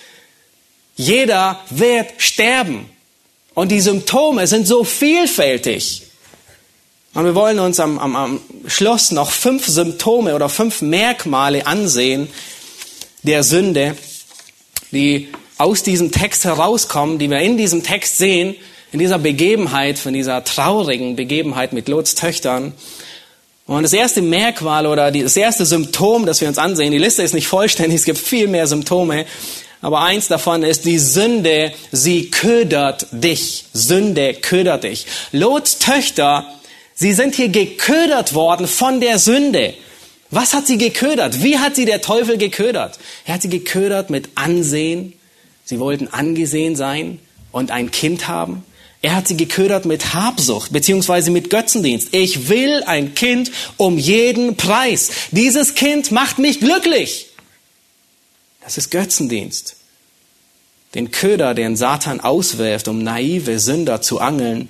[0.96, 2.90] Jeder wird sterben.
[3.54, 6.04] Und die Symptome sind so vielfältig.
[7.14, 12.30] Und wir wollen uns am, am, am Schluss noch fünf Symptome oder fünf Merkmale ansehen
[13.24, 13.98] der Sünde,
[14.92, 15.30] die
[15.62, 18.55] aus diesem Text herauskommen, die wir in diesem Text sehen,
[18.91, 22.74] in dieser Begebenheit, von dieser traurigen Begebenheit mit Lots Töchtern.
[23.68, 27.34] Und das erste Merkmal oder das erste Symptom, das wir uns ansehen, die Liste ist
[27.34, 29.26] nicht vollständig, es gibt viel mehr Symptome,
[29.82, 33.66] aber eins davon ist die Sünde, sie ködert dich.
[33.74, 35.05] Sünde ködert dich.
[35.32, 36.45] Lots Töchter,
[36.95, 39.74] sie sind hier geködert worden von der Sünde.
[40.32, 41.43] Was hat sie geködert?
[41.43, 42.97] Wie hat sie der Teufel geködert?
[43.26, 45.14] Er hat sie geködert mit Ansehen,
[45.72, 47.18] Sie wollten angesehen sein
[47.54, 48.66] und ein Kind haben.
[49.02, 52.10] Er hat sie geködert mit Habsucht beziehungsweise mit Götzendienst.
[52.12, 55.12] Ich will ein Kind um jeden Preis.
[55.32, 57.28] Dieses Kind macht mich glücklich.
[58.60, 59.78] Das ist Götzendienst.
[60.94, 64.70] Den Köder, den Satan auswirft, um naive Sünder zu angeln,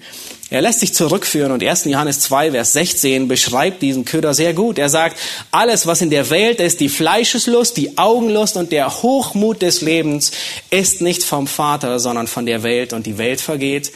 [0.51, 1.85] er lässt sich zurückführen und 1.
[1.85, 4.77] Johannes 2, Vers 16 beschreibt diesen Köder sehr gut.
[4.77, 5.17] Er sagt,
[5.49, 10.31] alles, was in der Welt ist, die Fleischeslust, die Augenlust und der Hochmut des Lebens,
[10.69, 13.93] ist nicht vom Vater, sondern von der Welt und die Welt vergeht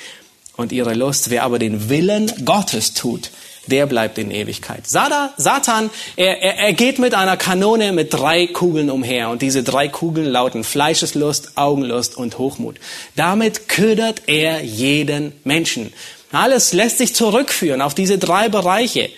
[0.56, 1.30] und ihre Lust.
[1.30, 3.32] Wer aber den Willen Gottes tut,
[3.68, 4.88] der bleibt in Ewigkeit.
[4.88, 9.89] Satan, er, er, er geht mit einer Kanone mit drei Kugeln umher und diese drei
[9.89, 12.78] Kugeln lauten Fleischeslust, Augenlust und Hochmut.
[13.18, 15.91] Damit ködert er jeden Menschen.
[16.36, 19.09] Alles lässt sich zurückführen auf diese drei Bereiche.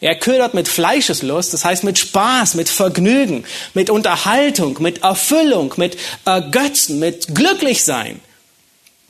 [0.00, 5.96] Er ködert mit Fleischeslust, das heißt mit Spaß, mit Vergnügen, mit Unterhaltung, mit Erfüllung, mit
[6.24, 8.20] Ergötzen, mit Glücklichsein.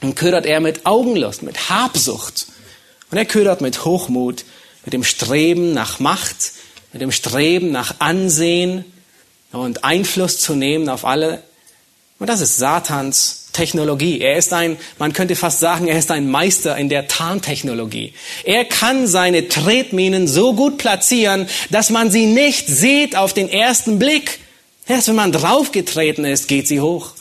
[0.00, 2.46] Und ködert er mit Augenlust, mit Habsucht.
[3.10, 4.44] Und er ködert mit Hochmut,
[4.84, 6.52] mit dem Streben nach Macht,
[6.92, 8.84] mit dem Streben nach Ansehen
[9.50, 11.42] und Einfluss zu nehmen auf alle.
[12.18, 14.20] Und das ist Satans Technologie.
[14.20, 18.14] Er ist ein, man könnte fast sagen, er ist ein Meister in der Tarntechnologie.
[18.44, 23.98] Er kann seine Tretminen so gut platzieren, dass man sie nicht sieht auf den ersten
[23.98, 24.40] Blick.
[24.86, 27.12] Erst wenn man draufgetreten ist, geht sie hoch.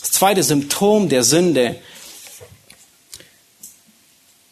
[0.00, 1.76] Das zweite Symptom der Sünde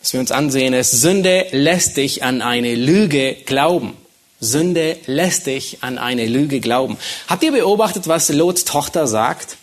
[0.00, 3.96] was wir uns ansehen, ist, Sünde lässt dich an eine Lüge glauben.
[4.40, 6.96] Sünde lässt dich an eine Lüge glauben.
[7.28, 9.58] Habt ihr beobachtet, was Lots Tochter sagt?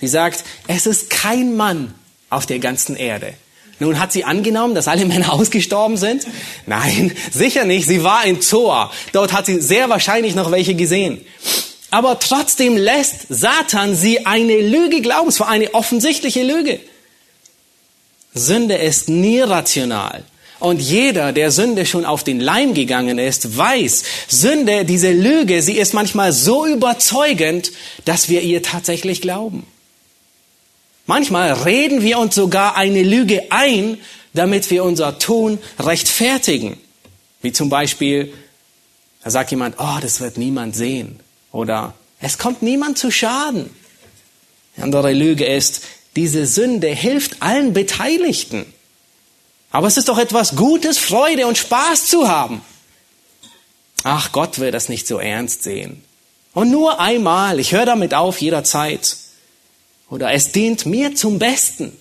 [0.00, 1.94] Sie sagt, es ist kein Mann
[2.30, 3.34] auf der ganzen Erde.
[3.80, 6.26] Nun hat sie angenommen, dass alle Männer ausgestorben sind?
[6.66, 7.86] Nein, sicher nicht.
[7.86, 8.90] Sie war in Zoar.
[9.12, 11.24] Dort hat sie sehr wahrscheinlich noch welche gesehen.
[11.90, 15.28] Aber trotzdem lässt Satan sie eine Lüge glauben.
[15.28, 16.80] Es war eine offensichtliche Lüge.
[18.32, 20.24] Sünde ist nie rational.
[20.64, 25.76] Und jeder, der Sünde schon auf den Leim gegangen ist, weiß, Sünde, diese Lüge, sie
[25.76, 27.70] ist manchmal so überzeugend,
[28.06, 29.66] dass wir ihr tatsächlich glauben.
[31.04, 33.98] Manchmal reden wir uns sogar eine Lüge ein,
[34.32, 36.78] damit wir unser Tun rechtfertigen.
[37.42, 38.32] Wie zum Beispiel,
[39.22, 41.20] da sagt jemand, oh, das wird niemand sehen.
[41.52, 43.68] Oder es kommt niemand zu Schaden.
[44.78, 45.82] Die andere Lüge ist,
[46.16, 48.64] diese Sünde hilft allen Beteiligten.
[49.74, 52.62] Aber es ist doch etwas Gutes, Freude und Spaß zu haben.
[54.04, 56.04] Ach, Gott will das nicht so ernst sehen.
[56.52, 59.16] Und nur einmal, ich höre damit auf jederzeit.
[60.08, 61.92] Oder es dient mir zum Besten.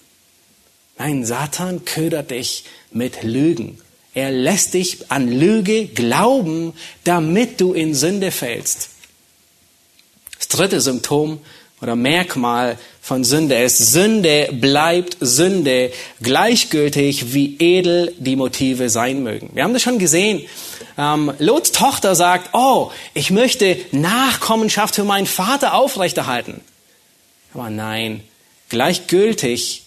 [1.00, 3.82] Nein, Satan ködert dich mit Lügen.
[4.14, 8.90] Er lässt dich an Lüge glauben, damit du in Sünde fällst.
[10.38, 11.40] Das dritte Symptom
[11.84, 19.50] oder Merkmal von Sünde ist, Sünde bleibt Sünde, gleichgültig wie edel die Motive sein mögen.
[19.54, 20.48] Wir haben das schon gesehen.
[20.98, 26.62] Ähm, Lots Tochter sagt, oh, ich möchte Nachkommenschaft für meinen Vater aufrechterhalten.
[27.54, 28.24] Aber nein,
[28.70, 29.84] gleichgültig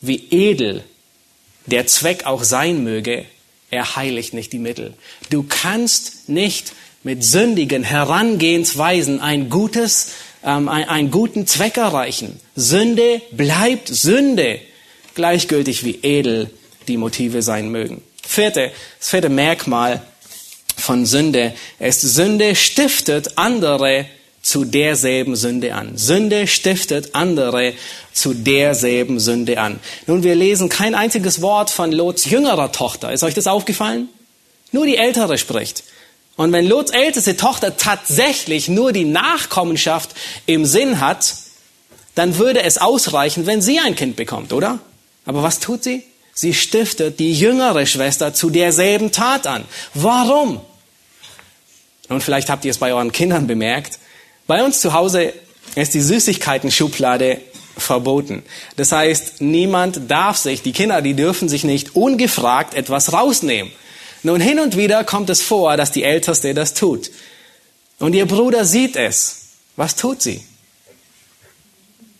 [0.00, 0.84] wie edel
[1.66, 3.24] der Zweck auch sein möge,
[3.70, 4.94] er heiligt nicht die Mittel.
[5.30, 6.72] Du kannst nicht
[7.06, 10.08] mit sündigen Herangehensweisen ein gutes,
[10.42, 12.40] ähm, ein, einen guten Zweck erreichen.
[12.56, 14.58] Sünde bleibt Sünde,
[15.14, 16.50] gleichgültig wie edel
[16.88, 18.02] die Motive sein mögen.
[18.26, 20.02] Vierte, das vierte Merkmal
[20.76, 24.06] von Sünde ist, Sünde stiftet andere
[24.42, 25.96] zu derselben Sünde an.
[25.96, 27.74] Sünde stiftet andere
[28.12, 29.78] zu derselben Sünde an.
[30.08, 33.12] Nun, wir lesen kein einziges Wort von Lots jüngerer Tochter.
[33.12, 34.08] Ist euch das aufgefallen?
[34.72, 35.84] Nur die ältere spricht.
[36.36, 40.10] Und wenn Lots älteste Tochter tatsächlich nur die Nachkommenschaft
[40.44, 41.34] im Sinn hat,
[42.14, 44.78] dann würde es ausreichen, wenn sie ein Kind bekommt, oder?
[45.24, 46.04] Aber was tut sie?
[46.34, 49.64] Sie stiftet die jüngere Schwester zu derselben Tat an.
[49.94, 50.60] Warum?
[52.08, 53.98] Und vielleicht habt ihr es bei euren Kindern bemerkt.
[54.46, 55.32] Bei uns zu Hause
[55.74, 57.40] ist die Süßigkeiten-Schublade
[57.76, 58.42] verboten.
[58.76, 63.72] Das heißt, niemand darf sich, die Kinder, die dürfen sich nicht ungefragt etwas rausnehmen.
[64.26, 67.12] Nun hin und wieder kommt es vor, dass die Älteste das tut.
[68.00, 69.50] Und ihr Bruder sieht es.
[69.76, 70.44] Was tut sie?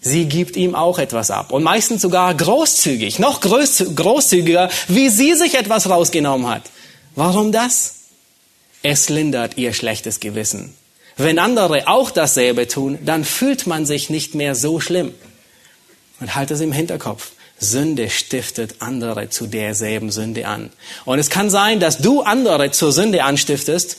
[0.00, 1.50] Sie gibt ihm auch etwas ab.
[1.52, 6.62] Und meistens sogar großzügig, noch großzügiger, wie sie sich etwas rausgenommen hat.
[7.16, 7.94] Warum das?
[8.84, 10.74] Es lindert ihr schlechtes Gewissen.
[11.16, 15.12] Wenn andere auch dasselbe tun, dann fühlt man sich nicht mehr so schlimm.
[16.20, 17.32] Und halt es im Hinterkopf.
[17.59, 20.70] Sünde stiftet andere zu derselben Sünde an.
[21.04, 23.96] Und es kann sein, dass du andere zur Sünde anstiftest,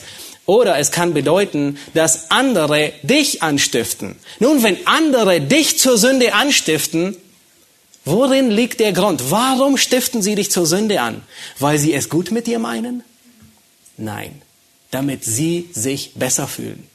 [0.47, 4.15] oder es kann bedeuten, dass andere dich anstiften.
[4.39, 7.17] Nun, wenn andere dich zur Sünde anstiften,
[8.05, 9.29] worin liegt der Grund?
[9.29, 11.21] Warum stiften sie dich zur Sünde an?
[11.59, 13.03] Weil sie es gut mit dir meinen?
[13.97, 14.41] Nein,
[14.89, 16.87] damit sie sich besser fühlen.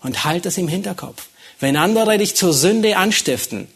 [0.00, 1.26] Und halt es im Hinterkopf.
[1.58, 3.66] Wenn andere dich zur Sünde anstiften,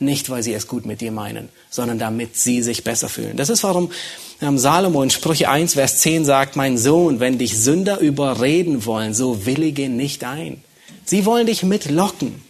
[0.00, 3.36] nicht, weil sie es gut mit dir meinen, sondern damit sie sich besser fühlen.
[3.36, 3.90] Das ist, warum
[4.40, 9.14] ähm, Salomo in Sprüche 1, Vers 10 sagt, mein Sohn, wenn dich Sünder überreden wollen,
[9.14, 10.62] so willige nicht ein.
[11.04, 12.42] Sie wollen dich mitlocken.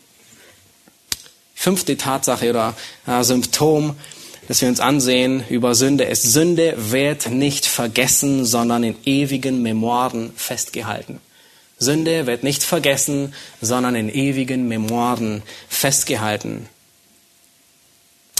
[1.55, 2.74] Fünfte Tatsache oder
[3.07, 3.97] äh, Symptom,
[4.49, 10.32] das wir uns ansehen über Sünde, ist, Sünde wird nicht vergessen, sondern in ewigen Memoiren
[10.36, 11.20] festgehalten.
[11.78, 16.68] Sünde wird nicht vergessen, sondern in ewigen Memoiren festgehalten.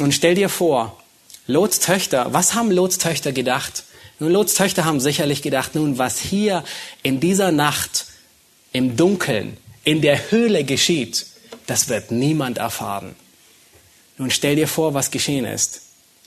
[0.01, 1.01] Und stell dir vor,
[1.47, 3.85] Lots Töchter, was haben Lots Töchter gedacht?
[4.19, 6.65] Nun, Lots Töchter haben sicherlich gedacht, nun, was hier
[7.03, 8.07] in dieser Nacht
[8.73, 11.27] im Dunkeln, in der Höhle geschieht,
[11.67, 13.15] das wird niemand erfahren.
[14.19, 15.83] Nun stell dir vor, was geschehen ist.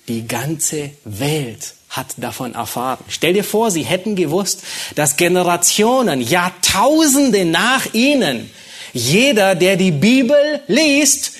[0.07, 3.03] Die ganze Welt hat davon erfahren.
[3.07, 4.61] Stell dir vor, sie hätten gewusst,
[4.95, 8.49] dass Generationen, Jahrtausende nach ihnen,
[8.93, 11.33] jeder, der die Bibel liest,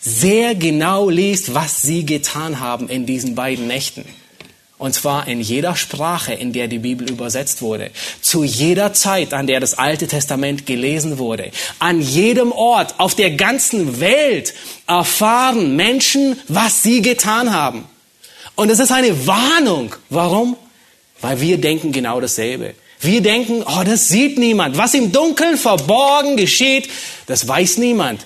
[0.00, 4.04] sehr genau liest, was sie getan haben in diesen beiden Nächten.
[4.78, 7.90] Und zwar in jeder Sprache, in der die Bibel übersetzt wurde.
[8.22, 11.50] Zu jeder Zeit, an der das Alte Testament gelesen wurde.
[11.80, 14.54] An jedem Ort auf der ganzen Welt
[14.86, 17.84] erfahren Menschen, was sie getan haben.
[18.54, 19.94] Und es ist eine Warnung.
[20.08, 20.56] Warum?
[21.20, 22.74] Weil wir denken genau dasselbe.
[23.00, 24.78] Wir denken, oh, das sieht niemand.
[24.78, 26.88] Was im Dunkeln verborgen geschieht,
[27.26, 28.24] das weiß niemand.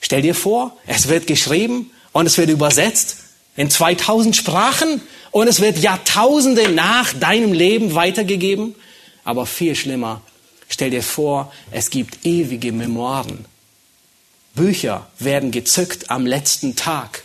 [0.00, 3.16] Stell dir vor, es wird geschrieben und es wird übersetzt
[3.56, 8.74] in 2000 Sprachen und es wird Jahrtausende nach deinem Leben weitergegeben.
[9.24, 10.22] Aber viel schlimmer,
[10.68, 13.44] stell dir vor, es gibt ewige Memoiren.
[14.54, 17.22] Bücher werden gezückt am letzten Tag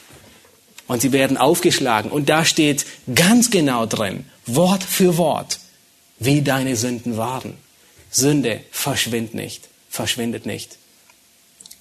[0.87, 5.59] und sie werden aufgeschlagen und da steht ganz genau drin, Wort für Wort,
[6.19, 7.53] wie deine Sünden waren.
[8.11, 10.77] Sünde verschwindet nicht, verschwindet nicht.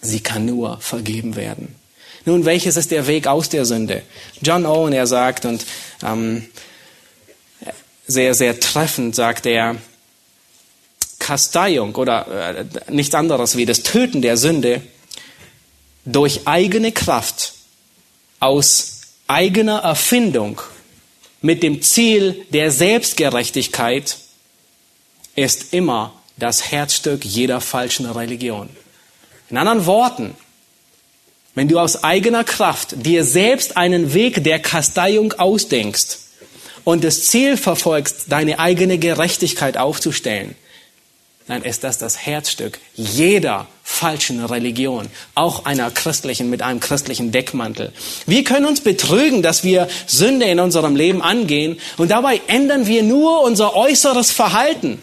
[0.01, 1.74] Sie kann nur vergeben werden.
[2.24, 4.03] Nun, welches ist der Weg aus der Sünde?
[4.42, 5.64] John Owen, er sagt, und
[6.03, 6.46] ähm,
[8.07, 9.76] sehr, sehr treffend sagt er,
[11.18, 14.82] Kasteiung oder äh, nichts anderes wie das Töten der Sünde
[16.05, 17.55] durch eigene Kraft,
[18.40, 20.61] aus eigener Erfindung,
[21.42, 24.18] mit dem Ziel der Selbstgerechtigkeit,
[25.36, 28.68] ist immer das Herzstück jeder falschen Religion.
[29.51, 30.34] In anderen Worten,
[31.55, 36.18] wenn du aus eigener Kraft dir selbst einen Weg der Kasteiung ausdenkst
[36.84, 40.55] und das Ziel verfolgst, deine eigene Gerechtigkeit aufzustellen,
[41.48, 47.92] dann ist das das Herzstück jeder falschen Religion, auch einer christlichen mit einem christlichen Deckmantel.
[48.26, 53.03] Wir können uns betrügen, dass wir Sünde in unserem Leben angehen und dabei ändern wir
[53.03, 55.03] nur unser äußeres Verhalten.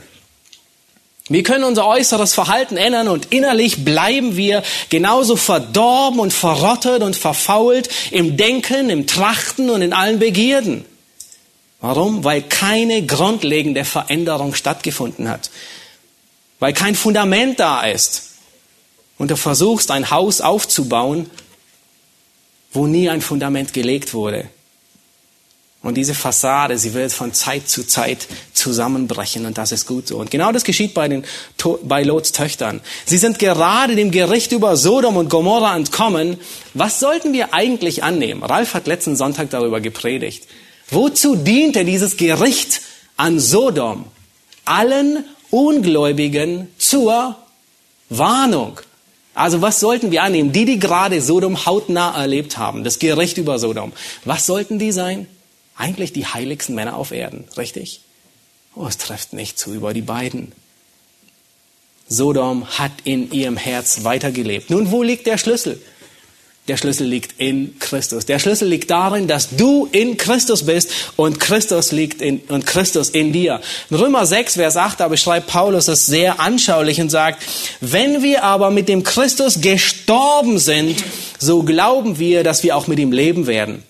[1.29, 7.17] Wir können unser äußeres Verhalten ändern und innerlich bleiben wir genauso verdorben und verrottet und
[7.17, 10.85] verfault im Denken, im Trachten und in allen Begierden.
[11.81, 12.23] Warum?
[12.23, 15.51] Weil keine grundlegende Veränderung stattgefunden hat.
[16.59, 18.23] Weil kein Fundament da ist.
[19.17, 21.29] Und du versuchst ein Haus aufzubauen,
[22.71, 24.49] wo nie ein Fundament gelegt wurde.
[25.87, 30.17] Und diese Fassade, sie wird von Zeit zu Zeit zusammenbrechen und das ist gut so.
[30.17, 31.23] Und genau das geschieht bei, den,
[31.83, 32.81] bei Lots Töchtern.
[33.05, 36.41] Sie sind gerade dem Gericht über Sodom und Gomorra entkommen.
[36.73, 38.43] Was sollten wir eigentlich annehmen?
[38.43, 40.43] Ralf hat letzten Sonntag darüber gepredigt.
[40.89, 42.81] Wozu diente dieses Gericht
[43.15, 44.07] an Sodom?
[44.65, 47.37] Allen Ungläubigen zur
[48.09, 48.81] Warnung.
[49.33, 50.51] Also was sollten wir annehmen?
[50.51, 53.93] Die, die gerade Sodom hautnah erlebt haben, das Gericht über Sodom.
[54.25, 55.27] Was sollten die sein?
[55.77, 58.01] Eigentlich die heiligsten Männer auf Erden, richtig?
[58.75, 60.51] Oh, es trifft nicht zu über die beiden.
[62.09, 64.69] Sodom hat in ihrem Herz weitergelebt.
[64.69, 65.79] Nun, wo liegt der Schlüssel?
[66.67, 68.25] Der Schlüssel liegt in Christus.
[68.25, 73.09] Der Schlüssel liegt darin, dass du in Christus bist und Christus liegt in, und Christus
[73.09, 73.61] in dir.
[73.89, 77.41] In Römer 6, Vers 8, da beschreibt Paulus es sehr anschaulich und sagt,
[77.79, 81.01] wenn wir aber mit dem Christus gestorben sind,
[81.39, 83.83] so glauben wir, dass wir auch mit ihm leben werden.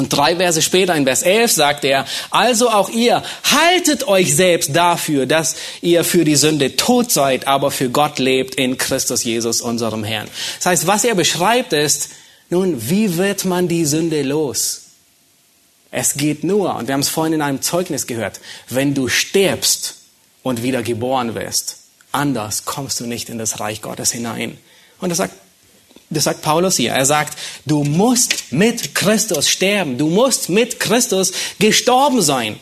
[0.00, 4.74] Und drei Verse später, in Vers 11, sagt er, also auch ihr, haltet euch selbst
[4.74, 9.60] dafür, dass ihr für die Sünde tot seid, aber für Gott lebt in Christus Jesus,
[9.60, 10.26] unserem Herrn.
[10.56, 12.12] Das heißt, was er beschreibt ist,
[12.48, 14.84] nun, wie wird man die Sünde los?
[15.90, 18.40] Es geht nur, und wir haben es vorhin in einem Zeugnis gehört,
[18.70, 19.96] wenn du stirbst
[20.42, 21.76] und wieder geboren wirst.
[22.10, 24.56] Anders kommst du nicht in das Reich Gottes hinein.
[24.98, 25.34] Und er sagt
[26.10, 26.90] das sagt Paulus hier.
[26.90, 29.96] Er sagt, du musst mit Christus sterben.
[29.96, 32.58] Du musst mit Christus gestorben sein.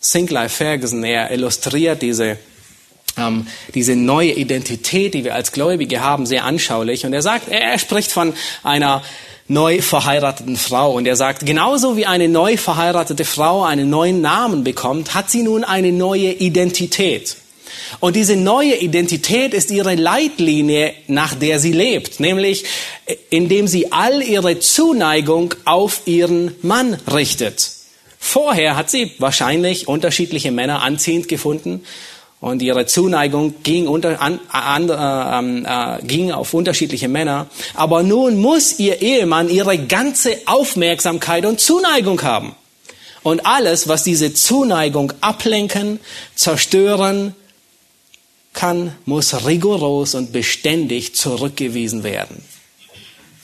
[0.00, 2.38] Sinclair Ferguson, er illustriert diese,
[3.16, 7.06] ähm, diese neue Identität, die wir als Gläubige haben, sehr anschaulich.
[7.06, 8.34] Und er sagt, er, spricht von
[8.64, 9.02] einer
[9.46, 10.92] neu verheirateten Frau.
[10.92, 15.44] Und er sagt, genauso wie eine neu verheiratete Frau einen neuen Namen bekommt, hat sie
[15.44, 17.36] nun eine neue Identität.
[18.00, 22.64] Und diese neue Identität ist ihre Leitlinie, nach der sie lebt, nämlich
[23.30, 27.70] indem sie all ihre Zuneigung auf ihren Mann richtet.
[28.18, 31.82] Vorher hat sie wahrscheinlich unterschiedliche Männer anziehend gefunden
[32.40, 34.88] und ihre Zuneigung ging, unter, an, an,
[35.66, 37.46] äh, äh, ging auf unterschiedliche Männer.
[37.74, 42.54] Aber nun muss ihr Ehemann ihre ganze Aufmerksamkeit und Zuneigung haben.
[43.22, 45.98] Und alles, was diese Zuneigung ablenken,
[46.34, 47.34] zerstören,
[48.56, 52.42] kann, muss rigoros und beständig zurückgewiesen werden.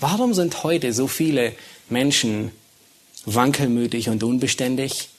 [0.00, 1.52] Warum sind heute so viele
[1.88, 2.50] Menschen
[3.24, 5.10] wankelmütig und unbeständig?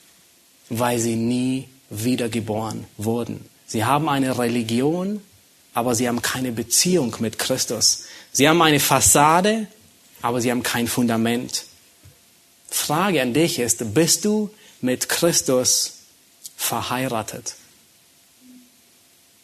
[0.69, 3.45] Weil sie nie wiedergeboren wurden.
[3.65, 5.21] Sie haben eine Religion,
[5.73, 8.03] aber sie haben keine Beziehung mit Christus.
[8.31, 9.67] Sie haben eine Fassade,
[10.21, 11.65] aber sie haben kein Fundament.
[12.69, 14.49] Frage an dich ist, bist du
[14.81, 15.99] mit Christus
[16.57, 17.55] verheiratet?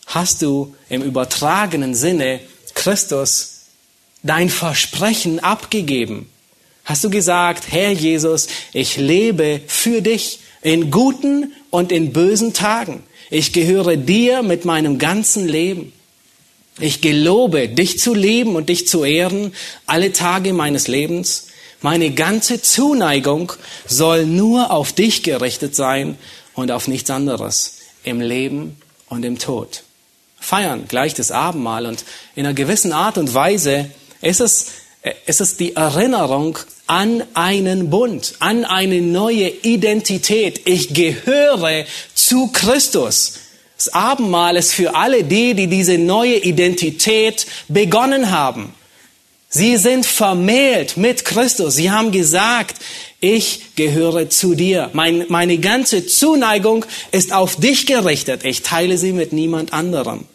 [0.09, 2.39] Hast du im übertragenen Sinne
[2.73, 3.65] Christus
[4.23, 6.27] dein Versprechen abgegeben?
[6.83, 13.03] Hast du gesagt, Herr Jesus, ich lebe für dich in guten und in bösen Tagen.
[13.29, 15.93] Ich gehöre dir mit meinem ganzen Leben.
[16.79, 19.53] Ich gelobe, dich zu lieben und dich zu ehren
[19.85, 21.49] alle Tage meines Lebens.
[21.81, 23.53] Meine ganze Zuneigung
[23.87, 26.17] soll nur auf dich gerichtet sein
[26.55, 28.75] und auf nichts anderes im Leben
[29.07, 29.83] und im Tod.
[30.39, 33.89] Feiern gleich das Abendmahl und in einer gewissen Art und Weise
[34.21, 34.67] ist es,
[35.25, 40.61] ist es die Erinnerung an einen Bund, an eine neue Identität.
[40.65, 41.85] Ich gehöre
[42.15, 43.33] zu Christus.
[43.77, 48.73] Das Abendmahl ist für alle die, die diese neue Identität begonnen haben.
[49.51, 51.73] Sie sind vermählt mit Christus.
[51.73, 52.75] Sie haben gesagt,
[53.19, 54.91] ich gehöre zu dir.
[54.93, 58.45] Mein, meine ganze Zuneigung ist auf dich gerichtet.
[58.45, 60.25] Ich teile sie mit niemand anderem.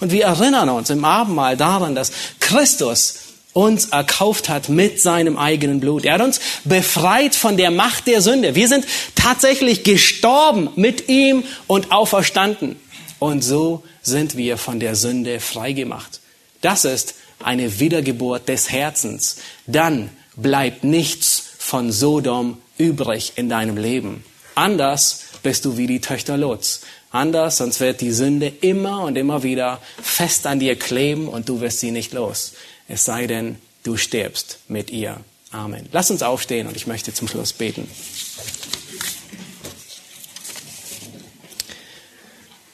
[0.00, 3.18] Und wir erinnern uns im Abendmahl daran, dass Christus
[3.52, 6.06] uns erkauft hat mit seinem eigenen Blut.
[6.06, 8.54] Er hat uns befreit von der Macht der Sünde.
[8.54, 12.76] Wir sind tatsächlich gestorben mit ihm und auferstanden.
[13.18, 16.20] Und so sind wir von der Sünde freigemacht.
[16.62, 17.14] Das ist
[17.44, 19.36] eine Wiedergeburt des Herzens.
[19.66, 24.24] Dann bleibt nichts von Sodom übrig in deinem Leben.
[24.54, 26.82] Anders bist du wie die Töchter Lots.
[27.10, 31.60] Anders, sonst wird die Sünde immer und immer wieder fest an dir kleben und du
[31.60, 32.52] wirst sie nicht los.
[32.88, 35.18] Es sei denn, du stirbst mit ihr.
[35.50, 35.88] Amen.
[35.92, 37.86] Lass uns aufstehen und ich möchte zum Schluss beten.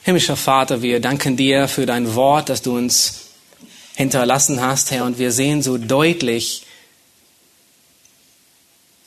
[0.03, 3.28] Himmlischer Vater, wir danken dir für dein Wort, das du uns
[3.99, 6.63] hinterlassen hast, Herr, und wir sehen so deutlich,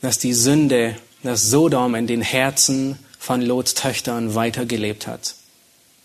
[0.03, 5.35] dass die Sünde, das Sodom in den Herzen von Lots Töchtern weitergelebt hat.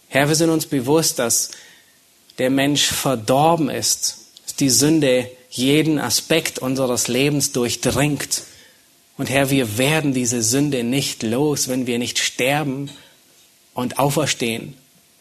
[0.08, 1.52] Herr, wir sind uns bewusst, dass
[2.38, 8.44] der Mensch verdorben ist, dass die Sünde jeden Aspekt unseres Lebens durchdringt.
[9.18, 12.90] Und Herr, wir werden diese Sünde nicht los, wenn wir nicht sterben
[13.74, 14.78] und auferstehen.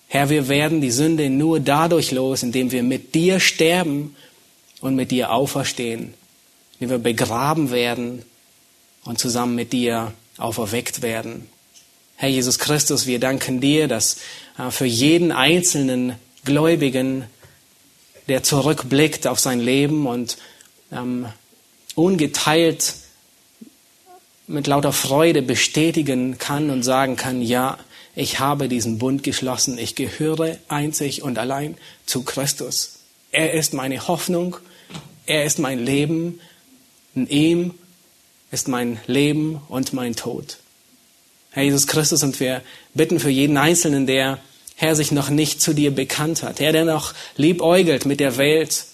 [0.08, 4.14] Herr, wir werden die Sünde nur dadurch los, indem wir mit dir sterben
[4.80, 6.14] und mit dir auferstehen,
[6.74, 8.22] indem wir begraben werden
[9.04, 11.48] und zusammen mit dir auferweckt werden.
[12.16, 14.18] Herr Jesus Christus, wir danken dir, dass
[14.58, 17.24] äh, für jeden einzelnen Gläubigen,
[18.28, 20.38] der zurückblickt auf sein Leben und
[20.92, 21.26] ähm,
[21.94, 22.94] ungeteilt
[24.46, 27.78] mit lauter Freude bestätigen kann und sagen kann, ja,
[28.16, 32.94] ich habe diesen Bund geschlossen, ich gehöre einzig und allein zu Christus.
[33.30, 34.56] Er ist meine Hoffnung,
[35.26, 36.40] er ist mein Leben,
[37.14, 37.74] in ihm
[38.50, 40.56] ist mein Leben und mein Tod.
[41.50, 42.62] Herr Jesus Christus, und wir
[42.94, 44.38] bitten für jeden Einzelnen, der,
[44.76, 48.86] Herr, sich noch nicht zu dir bekannt hat, Herr, der noch liebäugelt mit der Welt,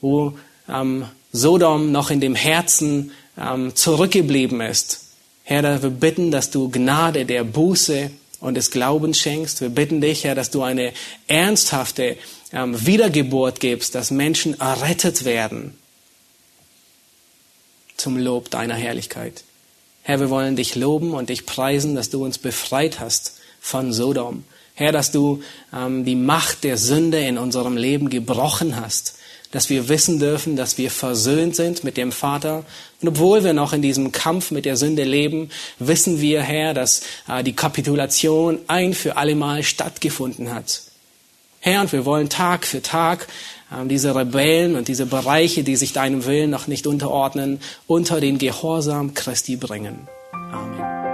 [0.00, 0.36] wo
[0.68, 5.00] ähm, Sodom noch in dem Herzen ähm, zurückgeblieben ist.
[5.44, 8.10] Herr, wir bitten, dass du Gnade der Buße
[8.44, 9.62] und des Glaubens schenkst.
[9.62, 10.92] Wir bitten dich, Herr, dass du eine
[11.28, 12.18] ernsthafte
[12.52, 15.78] ähm, Wiedergeburt gibst, dass Menschen errettet werden
[17.96, 19.44] zum Lob deiner Herrlichkeit.
[20.02, 24.44] Herr, wir wollen dich loben und dich preisen, dass du uns befreit hast von Sodom.
[24.74, 25.42] Herr, dass du
[25.72, 29.14] ähm, die Macht der Sünde in unserem Leben gebrochen hast
[29.54, 32.64] dass wir wissen dürfen, dass wir versöhnt sind mit dem Vater.
[33.00, 35.48] Und obwohl wir noch in diesem Kampf mit der Sünde leben,
[35.78, 40.82] wissen wir, Herr, dass äh, die Kapitulation ein für allemal stattgefunden hat.
[41.60, 43.28] Herr, und wir wollen Tag für Tag
[43.70, 48.38] äh, diese Rebellen und diese Bereiche, die sich deinem Willen noch nicht unterordnen, unter den
[48.38, 50.08] Gehorsam Christi bringen.
[50.32, 51.13] Amen.